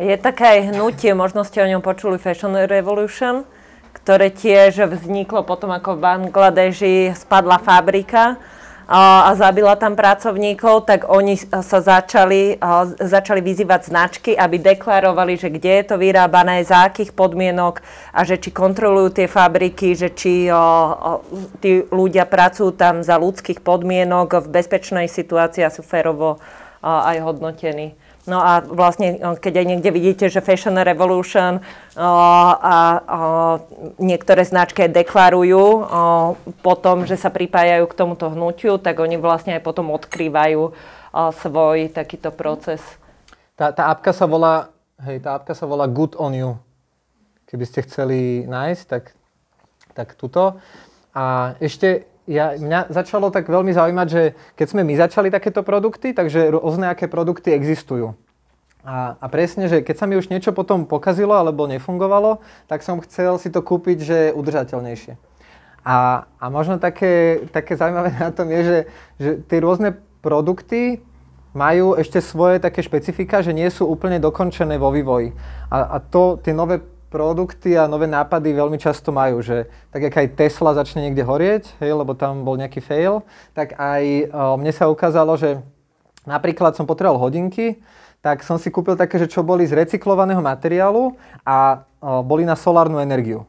[0.00, 3.44] Je také aj hnutie, možno ste o ňom počuli, Fashion Revolution,
[3.92, 8.40] ktoré tiež vzniklo potom, ako v Bangladeži spadla fabrika
[8.86, 12.54] a zabila tam pracovníkov, tak oni sa začali,
[13.02, 17.82] začali vyzývať značky, aby deklarovali, že kde je to vyrábané, za akých podmienok
[18.14, 20.46] a že či kontrolujú tie fabriky, že či
[21.58, 26.38] tí ľudia pracujú tam za ľudských podmienok v bezpečnej situácii a sú férovo
[26.86, 27.98] aj hodnotení.
[28.26, 31.62] No a vlastne, keď aj niekde vidíte, že Fashion Revolution
[31.94, 32.02] o,
[32.58, 33.00] a o,
[34.02, 35.86] niektoré značky deklarujú
[36.58, 40.74] potom, že sa pripájajú k tomuto hnutiu, tak oni vlastne aj potom odkrývajú
[41.14, 42.82] svoj takýto proces.
[43.54, 44.74] Tá, tá apka sa volá,
[45.06, 46.50] hej, tá apka sa volá Good on You.
[47.46, 49.14] Keby ste chceli nájsť, tak,
[49.94, 50.58] tak tuto.
[51.14, 54.22] A ešte ja, mňa začalo tak veľmi zaujímať, že
[54.58, 58.18] keď sme my začali takéto produkty, takže rôzne aké produkty existujú.
[58.86, 62.38] A, a presne, že keď sa mi už niečo potom pokazilo alebo nefungovalo,
[62.70, 65.18] tak som chcel si to kúpiť, že udržateľnejšie.
[65.86, 68.78] A, a možno také, také zaujímavé na tom je, že,
[69.22, 71.02] že tie rôzne produkty
[71.54, 75.30] majú ešte svoje také špecifika, že nie sú úplne dokončené vo vývoji.
[75.70, 80.14] A, a to tie nové produkty a nové nápady veľmi často majú, že tak jak
[80.14, 83.22] aj Tesla začne niekde horieť, hej, lebo tam bol nejaký fail,
[83.54, 85.62] tak aj o, mne sa ukázalo, že
[86.26, 87.78] napríklad som potreboval hodinky,
[88.20, 91.14] tak som si kúpil také, že čo boli z recyklovaného materiálu
[91.46, 93.46] a o, boli na solárnu energiu.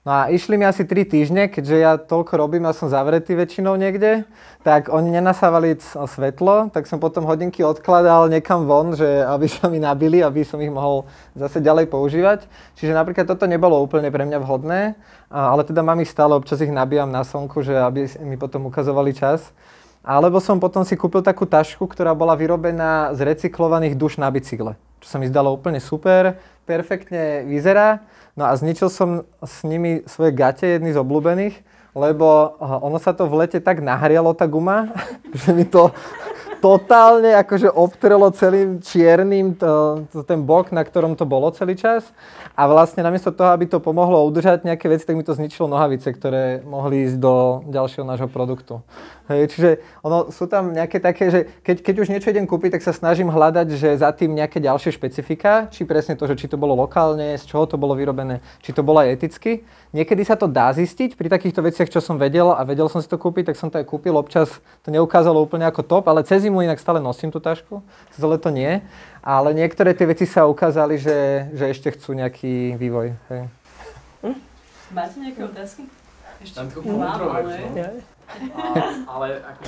[0.00, 3.76] No a išli mi asi 3 týždne, keďže ja toľko robím a som zavretý väčšinou
[3.76, 4.24] niekde,
[4.64, 9.76] tak oni nenasávali svetlo, tak som potom hodinky odkladal niekam von, že aby sa mi
[9.76, 11.04] nabili, aby som ich mohol
[11.36, 12.48] zase ďalej používať.
[12.80, 14.96] Čiže napríklad toto nebolo úplne pre mňa vhodné,
[15.28, 19.12] ale teda mám ich stále, občas ich nabíjam na slnku, že aby mi potom ukazovali
[19.12, 19.52] čas.
[20.00, 24.80] Alebo som potom si kúpil takú tašku, ktorá bola vyrobená z recyklovaných duš na bicykle,
[25.04, 28.00] čo sa mi zdalo úplne super, perfektne vyzerá.
[28.38, 31.56] No a zničil som s nimi svoje gate, jedny z obľúbených,
[31.98, 34.94] lebo ono sa to v lete tak nahrialo, tá guma,
[35.40, 35.90] že mi to
[36.60, 42.04] totálne akože obtrelo celým čiernym to, to, ten bok, na ktorom to bolo celý čas.
[42.52, 46.12] A vlastne namiesto toho, aby to pomohlo udržať nejaké veci, tak mi to zničilo nohavice,
[46.12, 48.84] ktoré mohli ísť do ďalšieho nášho produktu.
[49.30, 49.70] Hej, čiže
[50.02, 53.30] ono, sú tam nejaké také, že keď, keď už niečo idem kúpiť, tak sa snažím
[53.30, 57.38] hľadať, že za tým nejaké ďalšie špecifika, či presne to, že či to bolo lokálne,
[57.38, 59.62] z čoho to bolo vyrobené, či to bolo aj eticky.
[59.94, 63.06] Niekedy sa to dá zistiť pri takýchto veciach, čo som vedel a vedel som si
[63.06, 64.18] to kúpiť, tak som to aj kúpil.
[64.18, 64.50] Občas
[64.82, 68.50] to neukázalo úplne ako top, ale cez zimu inak stále nosím tú tašku, cez leto
[68.50, 68.82] nie.
[69.22, 73.14] Ale niektoré tie veci sa ukázali, že, že ešte chcú nejaký vývoj.
[73.30, 73.42] Hej.
[74.26, 74.38] Hm?
[74.90, 75.86] Máte nejaké otázky?
[76.42, 78.02] Ešte mám, ale...
[79.14, 79.62] ale ako,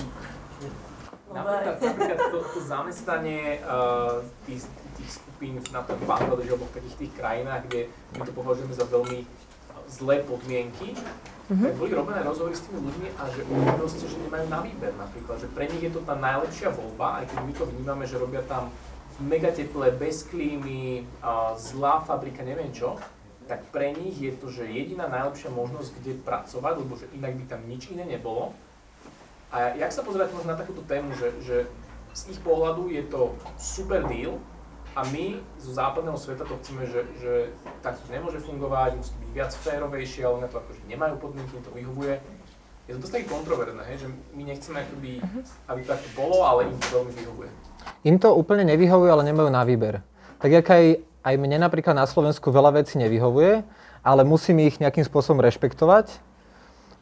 [1.32, 4.68] napríklad, napríklad to, to zamestnanie uh, tých,
[5.00, 7.80] tých skupín na tom Bangladeži alebo v takých tých krajinách, kde
[8.16, 9.24] my to považujeme za veľmi
[9.92, 11.76] zlé podmienky, mm-hmm.
[11.76, 15.36] boli robené rozhovory s tými ľuďmi a že oni proste, že nemajú na výber napríklad,
[15.42, 18.40] že pre nich je to tá najlepšia voľba, aj keď my to vnímame, že robia
[18.48, 18.72] tam
[19.20, 22.96] mega teplé, bez klímy, uh, zlá fabrika, neviem čo,
[23.52, 27.44] tak pre nich je to, že jediná najlepšia možnosť, kde pracovať, lebo že inak by
[27.52, 28.56] tam nič iné nebolo.
[29.52, 31.56] A jak sa pozerať možno na takúto tému, že, že
[32.16, 34.40] z ich pohľadu je to super deal,
[34.92, 37.32] a my zo západného sveta to chceme, že, že
[37.80, 41.72] takto to nemôže fungovať, musí byť viac férovejšie, ale na to akože nemajú podmienky, to
[41.72, 42.20] vyhovuje.
[42.84, 45.24] Je to dosť také kontroverzné, hej, že my nechceme, akoby,
[45.70, 47.50] aby to takto bolo, ale im to veľmi vyhovuje.
[48.04, 50.04] Im to úplne nevyhovuje, ale nemajú na výber.
[50.44, 50.84] Tak jak aj,
[51.22, 53.62] aj mne napríklad na Slovensku veľa vecí nevyhovuje,
[54.02, 56.18] ale musím ich nejakým spôsobom rešpektovať,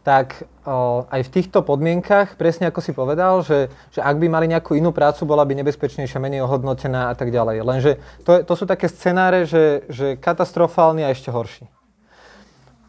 [0.00, 4.48] tak o, aj v týchto podmienkach, presne ako si povedal, že, že ak by mali
[4.48, 7.60] nejakú inú prácu, bola by nebezpečnejšia, menej ohodnotená a tak ďalej.
[7.60, 7.92] Lenže
[8.24, 11.68] to, to sú také scenáre, že, že katastrofálny a ešte horší.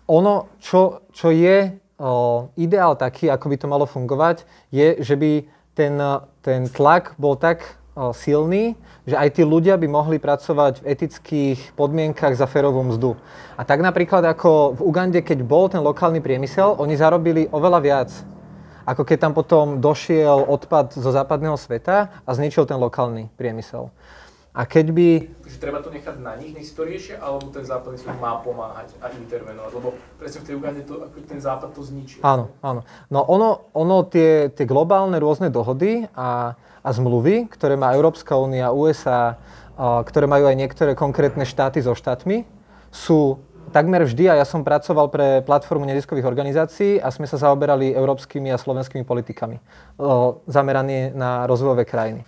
[0.08, 5.44] Ono, čo, čo je o, ideál taký, ako by to malo fungovať, je, že by
[5.76, 6.00] ten,
[6.44, 7.81] ten tlak bol tak
[8.16, 13.20] silný, že aj tí ľudia by mohli pracovať v etických podmienkach za férovú mzdu.
[13.60, 18.10] A tak napríklad ako v Ugande, keď bol ten lokálny priemysel, oni zarobili oveľa viac,
[18.88, 23.92] ako keď tam potom došiel odpad zo západného sveta a zničil ten lokálny priemysel.
[24.52, 25.08] A keď by...
[25.48, 28.44] Takže treba to nechať na nich, nech si to riešia, alebo ten západný svet má
[28.44, 29.72] pomáhať a intervenovať?
[29.72, 32.20] Lebo presne v tej Ugande to, ako ten západ to zničil.
[32.20, 32.84] Áno, áno.
[33.08, 38.74] No ono, ono tie, tie globálne rôzne dohody a a zmluvy, ktoré má Európska únia,
[38.74, 39.38] USA,
[39.78, 42.46] ktoré majú aj niektoré konkrétne štáty so štátmi,
[42.90, 43.40] sú
[43.72, 48.52] takmer vždy, a ja som pracoval pre platformu neziskových organizácií a sme sa zaoberali európskymi
[48.52, 49.62] a slovenskými politikami
[50.50, 52.28] zamerané na rozvojové krajiny.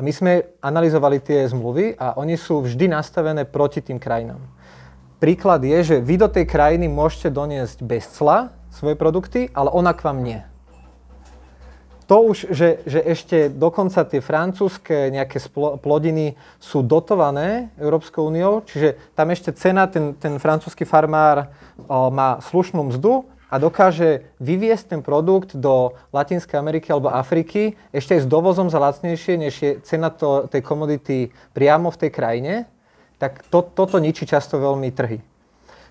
[0.00, 4.40] A my sme analyzovali tie zmluvy a oni sú vždy nastavené proti tým krajinám.
[5.20, 9.92] Príklad je, že vy do tej krajiny môžete doniesť bez cla svoje produkty, ale ona
[9.92, 10.40] k vám nie
[12.10, 15.38] to už, že, že ešte dokonca tie francúzske nejaké
[15.78, 21.54] plodiny sú dotované Európskou úniou, čiže tam ešte cena, ten, ten francúzsky farmár
[21.86, 28.14] o, má slušnú mzdu a dokáže vyviesť ten produkt do Latinskej Ameriky alebo Afriky ešte
[28.14, 32.54] aj s dovozom za lacnejšie, než je cena to, tej komodity priamo v tej krajine,
[33.18, 35.18] tak to, toto ničí často veľmi trhy.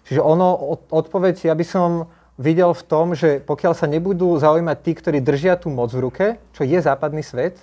[0.07, 4.91] Čiže ono, odpoveď, ja by som videl v tom, že pokiaľ sa nebudú zaujímať tí,
[4.95, 7.59] ktorí držia tú moc v ruke, čo je západný svet,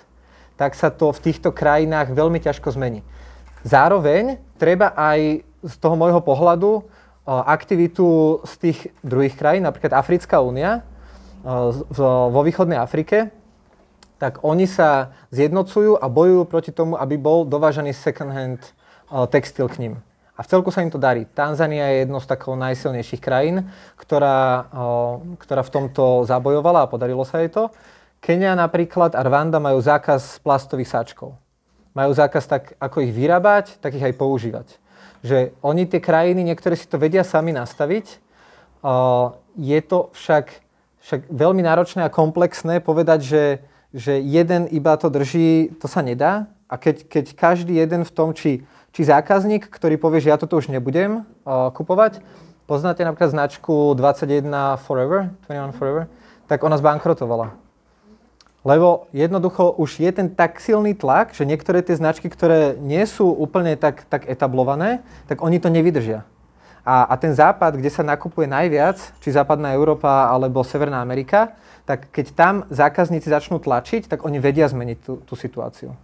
[0.55, 3.01] tak sa to v týchto krajinách veľmi ťažko zmení.
[3.65, 6.85] Zároveň treba aj z toho môjho pohľadu
[7.27, 10.87] aktivitu z tých druhých krajín, napríklad Africká únia
[11.91, 13.35] vo východnej Afrike,
[14.17, 18.63] tak oni sa zjednocujú a bojujú proti tomu, aby bol dovážaný second hand
[19.29, 19.93] textil k ním.
[20.37, 21.25] A v celku sa im to darí.
[21.25, 24.69] Tanzania je jednou z takých najsilnejších krajín, ktorá,
[25.41, 27.73] ktorá v tomto zabojovala a podarilo sa jej to.
[28.21, 31.37] Kenia napríklad a Rwanda majú zákaz plastových sáčkov.
[31.97, 34.67] Majú zákaz tak, ako ich vyrábať, tak ich aj používať.
[35.21, 38.21] Že oni tie krajiny, niektoré si to vedia sami nastaviť.
[39.57, 40.45] Je to však,
[41.01, 43.43] však veľmi náročné a komplexné povedať, že,
[43.93, 46.49] že jeden iba to drží, to sa nedá.
[46.67, 50.57] A keď, keď každý jeden v tom, či či zákazník, ktorý povie, že ja toto
[50.57, 52.17] už nebudem kupovať,
[52.65, 54.49] poznáte napríklad značku 21
[54.81, 56.09] Forever, 21 Forever,
[56.49, 57.53] tak ona zbankrotovala.
[58.67, 63.31] Lebo jednoducho už je ten tak silný tlak, že niektoré tie značky, ktoré nie sú
[63.31, 64.99] úplne tak, tak etablované,
[65.31, 66.27] tak oni to nevydržia.
[66.83, 71.55] A, a ten západ, kde sa nakupuje najviac, či západná Európa alebo Severná Amerika,
[71.87, 75.95] tak keď tam zákazníci začnú tlačiť, tak oni vedia zmeniť tú, tú situáciu.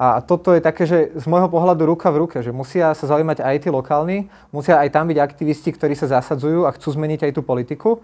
[0.00, 3.44] A toto je také, že z môjho pohľadu ruka v ruke, že musia sa zaujímať
[3.44, 7.32] aj tí lokálni, musia aj tam byť aktivisti, ktorí sa zasadzujú a chcú zmeniť aj
[7.36, 8.00] tú politiku.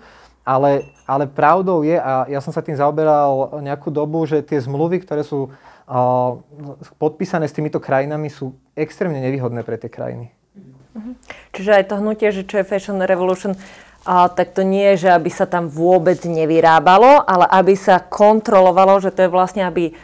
[0.47, 5.03] Ale, ale pravdou je, a ja som sa tým zaoberal nejakú dobu, že tie zmluvy,
[5.03, 6.38] ktoré sú uh,
[7.03, 10.30] podpísané s týmito krajinami, sú extrémne nevýhodné pre tie krajiny.
[10.94, 11.12] Mhm.
[11.51, 13.59] Čiže aj to hnutie, že čo je Fashion Revolution,
[14.07, 19.03] a, tak to nie je, že aby sa tam vôbec nevyrábalo, ale aby sa kontrolovalo,
[19.03, 19.99] že to je vlastne, aby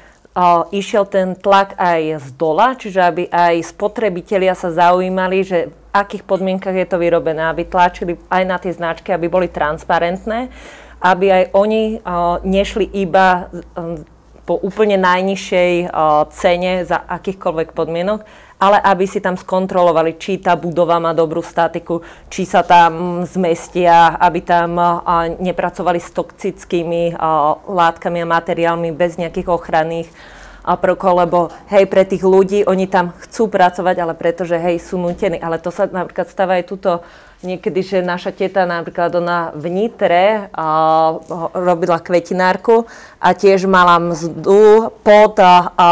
[0.73, 6.25] išiel ten tlak aj z dola, čiže aby aj spotrebitelia sa zaujímali, že v akých
[6.25, 10.49] podmienkach je to vyrobené, aby tlačili aj na tie značky, aby boli transparentné,
[11.05, 12.01] aby aj oni
[12.49, 13.53] nešli iba
[14.43, 15.93] po úplne najnižšej
[16.33, 18.25] cene za akýchkoľvek podmienok,
[18.63, 21.99] ale aby si tam skontrolovali, či tá budova má dobrú statiku,
[22.31, 24.79] či sa tam zmestia, aby tam
[25.43, 27.19] nepracovali s toxickými
[27.67, 30.09] látkami a materiálmi bez nejakých ochranných
[30.63, 35.43] prvkov, lebo hej, pre tých ľudí, oni tam chcú pracovať, ale pretože hej, sú nutení.
[35.43, 37.03] Ale to sa napríklad stáva aj tuto
[37.43, 40.67] niekedy, že naša teta napríklad ona v Nitre a,
[41.51, 42.87] robila kvetinárku
[43.19, 45.89] a tiež mala mzdu pod a, a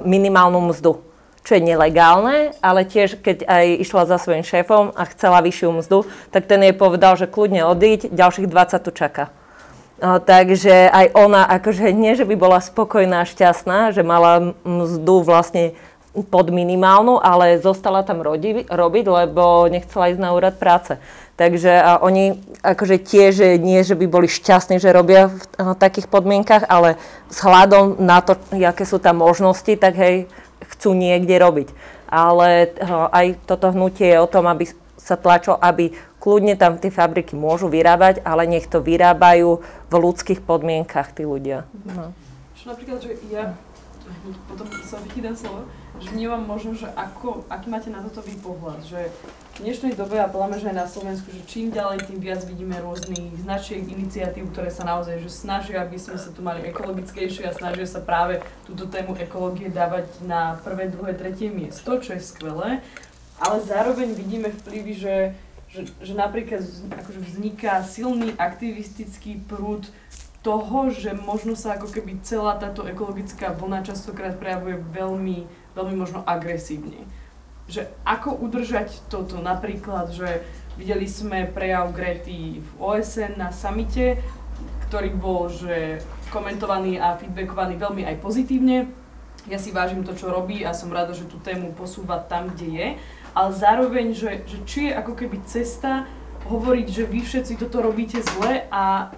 [0.00, 1.04] minimálnu mzdu
[1.46, 6.02] čo je nelegálne, ale tiež keď aj išla za svojím šéfom a chcela vyššiu mzdu,
[6.34, 9.30] tak ten jej povedal, že kľudne odíď, ďalších 20 tu čaká.
[9.96, 15.24] No, takže aj ona, akože nie, že by bola spokojná a šťastná, že mala mzdu
[15.24, 15.72] vlastne
[16.28, 20.96] pod minimálnu, ale zostala tam rodi, robiť, lebo nechcela ísť na úrad práce.
[21.36, 26.64] Takže a oni akože tiež nie, že by boli šťastní, že robia v takých podmienkach,
[26.64, 26.96] ale
[27.28, 30.28] s hľadom na to, aké sú tam možnosti, tak hej,
[30.74, 31.68] chcú niekde robiť.
[32.06, 36.90] Ale a, aj toto hnutie je o tom, aby sa tlačilo, aby kľudne tam tie
[36.90, 41.62] fabriky môžu vyrábať, ale nech to vyrábajú v ľudských podmienkach tí ľudia.
[41.86, 42.10] No.
[42.58, 43.54] Čo napríklad, že ja
[44.50, 45.70] potom sa vychýdam slovo,
[46.02, 49.10] že vnímam možno, že ako, aký máte na toto vy pohľad, že
[49.56, 52.76] v dnešnej dobe a podľa že aj na Slovensku, že čím ďalej, tým viac vidíme
[52.76, 57.56] rôznych značiek, iniciatív, ktoré sa naozaj že snažia, aby sme sa tu mali ekologickejšie a
[57.56, 62.84] snažia sa práve túto tému ekológie dávať na prvé, druhé, tretie miesto, čo je skvelé.
[63.40, 65.16] Ale zároveň vidíme vplyvy, že,
[65.72, 66.60] že, že napríklad
[66.92, 69.88] akože vzniká silný aktivistický prúd
[70.44, 76.24] toho, že možno sa ako keby celá táto ekologická vlna častokrát prejavuje veľmi veľmi možno
[76.24, 77.04] agresívne.
[77.66, 79.42] Že ako udržať toto?
[79.42, 80.46] Napríklad, že
[80.78, 84.22] videli sme prejav Grety v OSN na samite,
[84.86, 85.98] ktorý bol že
[86.30, 88.86] komentovaný a feedbackovaný veľmi aj pozitívne.
[89.46, 92.68] Ja si vážim to, čo robí a som rada, že tú tému posúva tam, kde
[92.70, 92.88] je.
[93.30, 96.06] Ale zároveň, že, že či je ako keby cesta
[96.46, 99.10] hovoriť, že vy všetci toto robíte zle a,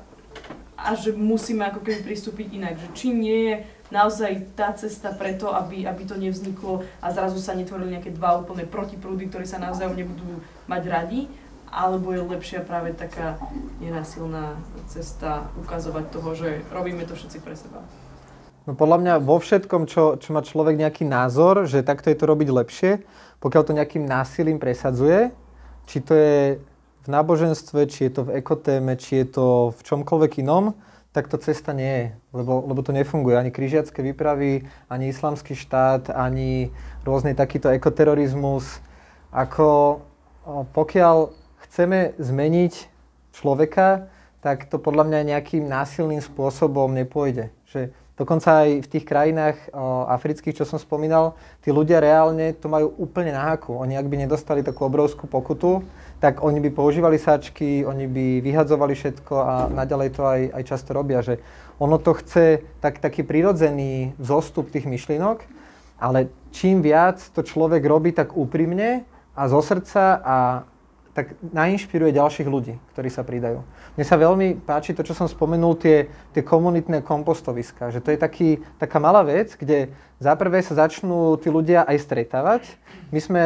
[0.77, 2.77] a že musíme ako keby pristúpiť inak.
[2.77, 3.55] Že či nie je
[3.89, 8.69] naozaj tá cesta preto, aby, aby to nevzniklo a zrazu sa netvorili nejaké dva úplne
[8.69, 11.21] protiprúdy, ktorí sa naozaj nebudú mať radi,
[11.69, 13.37] alebo je lepšia práve taká
[13.81, 14.57] nenásilná
[14.89, 17.85] cesta ukazovať toho, že robíme to všetci pre seba.
[18.69, 22.29] No podľa mňa vo všetkom, čo, čo má človek nejaký názor, že takto je to
[22.29, 22.93] robiť lepšie,
[23.41, 25.33] pokiaľ to nejakým násilím presadzuje,
[25.89, 26.61] či to je
[27.05, 30.77] v náboženstve, či je to v ekotéme, či je to v čomkoľvek inom,
[31.13, 32.07] tak to cesta nie je,
[32.37, 33.35] lebo, lebo to nefunguje.
[33.35, 36.69] Ani križiacké výpravy, ani islamský štát, ani
[37.03, 38.85] rôzny takýto ekoterorizmus.
[39.33, 40.01] Ako
[40.73, 41.33] pokiaľ
[41.69, 42.75] chceme zmeniť
[43.33, 44.09] človeka,
[44.41, 47.51] tak to podľa mňa nejakým násilným spôsobom nepôjde.
[47.69, 52.67] Že dokonca aj v tých krajinách o, afrických, čo som spomínal, tí ľudia reálne to
[52.67, 53.79] majú úplne na haku.
[53.79, 55.87] Oni ak by nedostali takú obrovskú pokutu,
[56.19, 60.91] tak oni by používali sáčky, oni by vyhadzovali všetko a naďalej to aj, aj často
[60.91, 61.39] robia, že
[61.79, 65.47] ono to chce tak, taký prirodzený zostup tých myšlienok,
[66.03, 69.07] ale čím viac to človek robí tak úprimne
[69.39, 70.37] a zo srdca a
[71.19, 73.67] tak nainšpiruje ďalších ľudí, ktorí sa pridajú.
[73.99, 78.19] Mne sa veľmi páči to, čo som spomenul, tie, tie komunitné kompostoviska, že to je
[78.23, 79.91] taký, taká malá vec, kde
[80.23, 82.63] za prvé sa začnú tí ľudia aj stretávať.
[83.11, 83.45] My sme,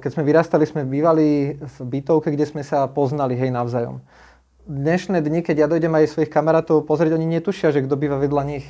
[0.00, 4.00] keď sme vyrastali, sme bývali v bytovke, kde sme sa poznali hej navzájom.
[4.64, 8.42] Dnešné dni, keď ja dojdem aj svojich kamarátov pozrieť, oni netušia, že kto býva vedľa
[8.48, 8.64] nich.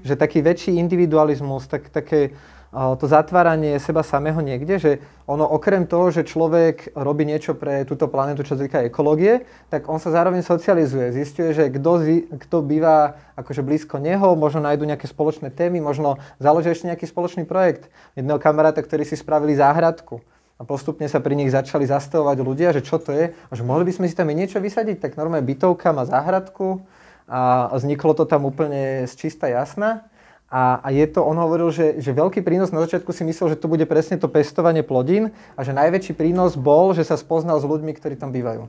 [0.00, 2.32] Že taký väčší individualizmus, tak, také
[2.70, 4.92] to zatváranie seba samého niekde, že
[5.26, 9.42] ono okrem toho, že človek robí niečo pre túto planetu, čo sa týka ekológie,
[9.74, 11.10] tak on sa zároveň socializuje.
[11.10, 11.98] Zistuje, že kto,
[12.38, 17.42] kto býva akože blízko neho, možno nájdu nejaké spoločné témy, možno založia ešte nejaký spoločný
[17.42, 17.90] projekt.
[18.14, 20.22] Jedného kamaráta, ktorí si spravili záhradku.
[20.60, 23.32] A postupne sa pri nich začali zastavovať ľudia, že čo to je.
[23.34, 26.86] A že mohli by sme si tam niečo vysadiť, tak normálne bytovka má záhradku
[27.30, 30.09] a vzniklo to tam úplne z čista jasná.
[30.50, 33.60] A, a je to, on hovoril, že, že veľký prínos na začiatku si myslel, že
[33.62, 37.66] to bude presne to pestovanie plodín a že najväčší prínos bol, že sa spoznal s
[37.70, 38.66] ľuďmi, ktorí tam bývajú.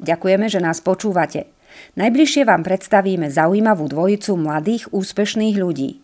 [0.00, 1.48] Ďakujeme, že nás počúvate.
[1.96, 6.00] Najbližšie vám predstavíme zaujímavú dvojicu mladých, úspešných ľudí.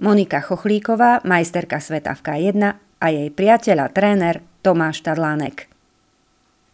[0.00, 5.77] Monika Chochlíková, majsterka sveta v K1 a jej priateľ a tréner Tomáš Tadlánek.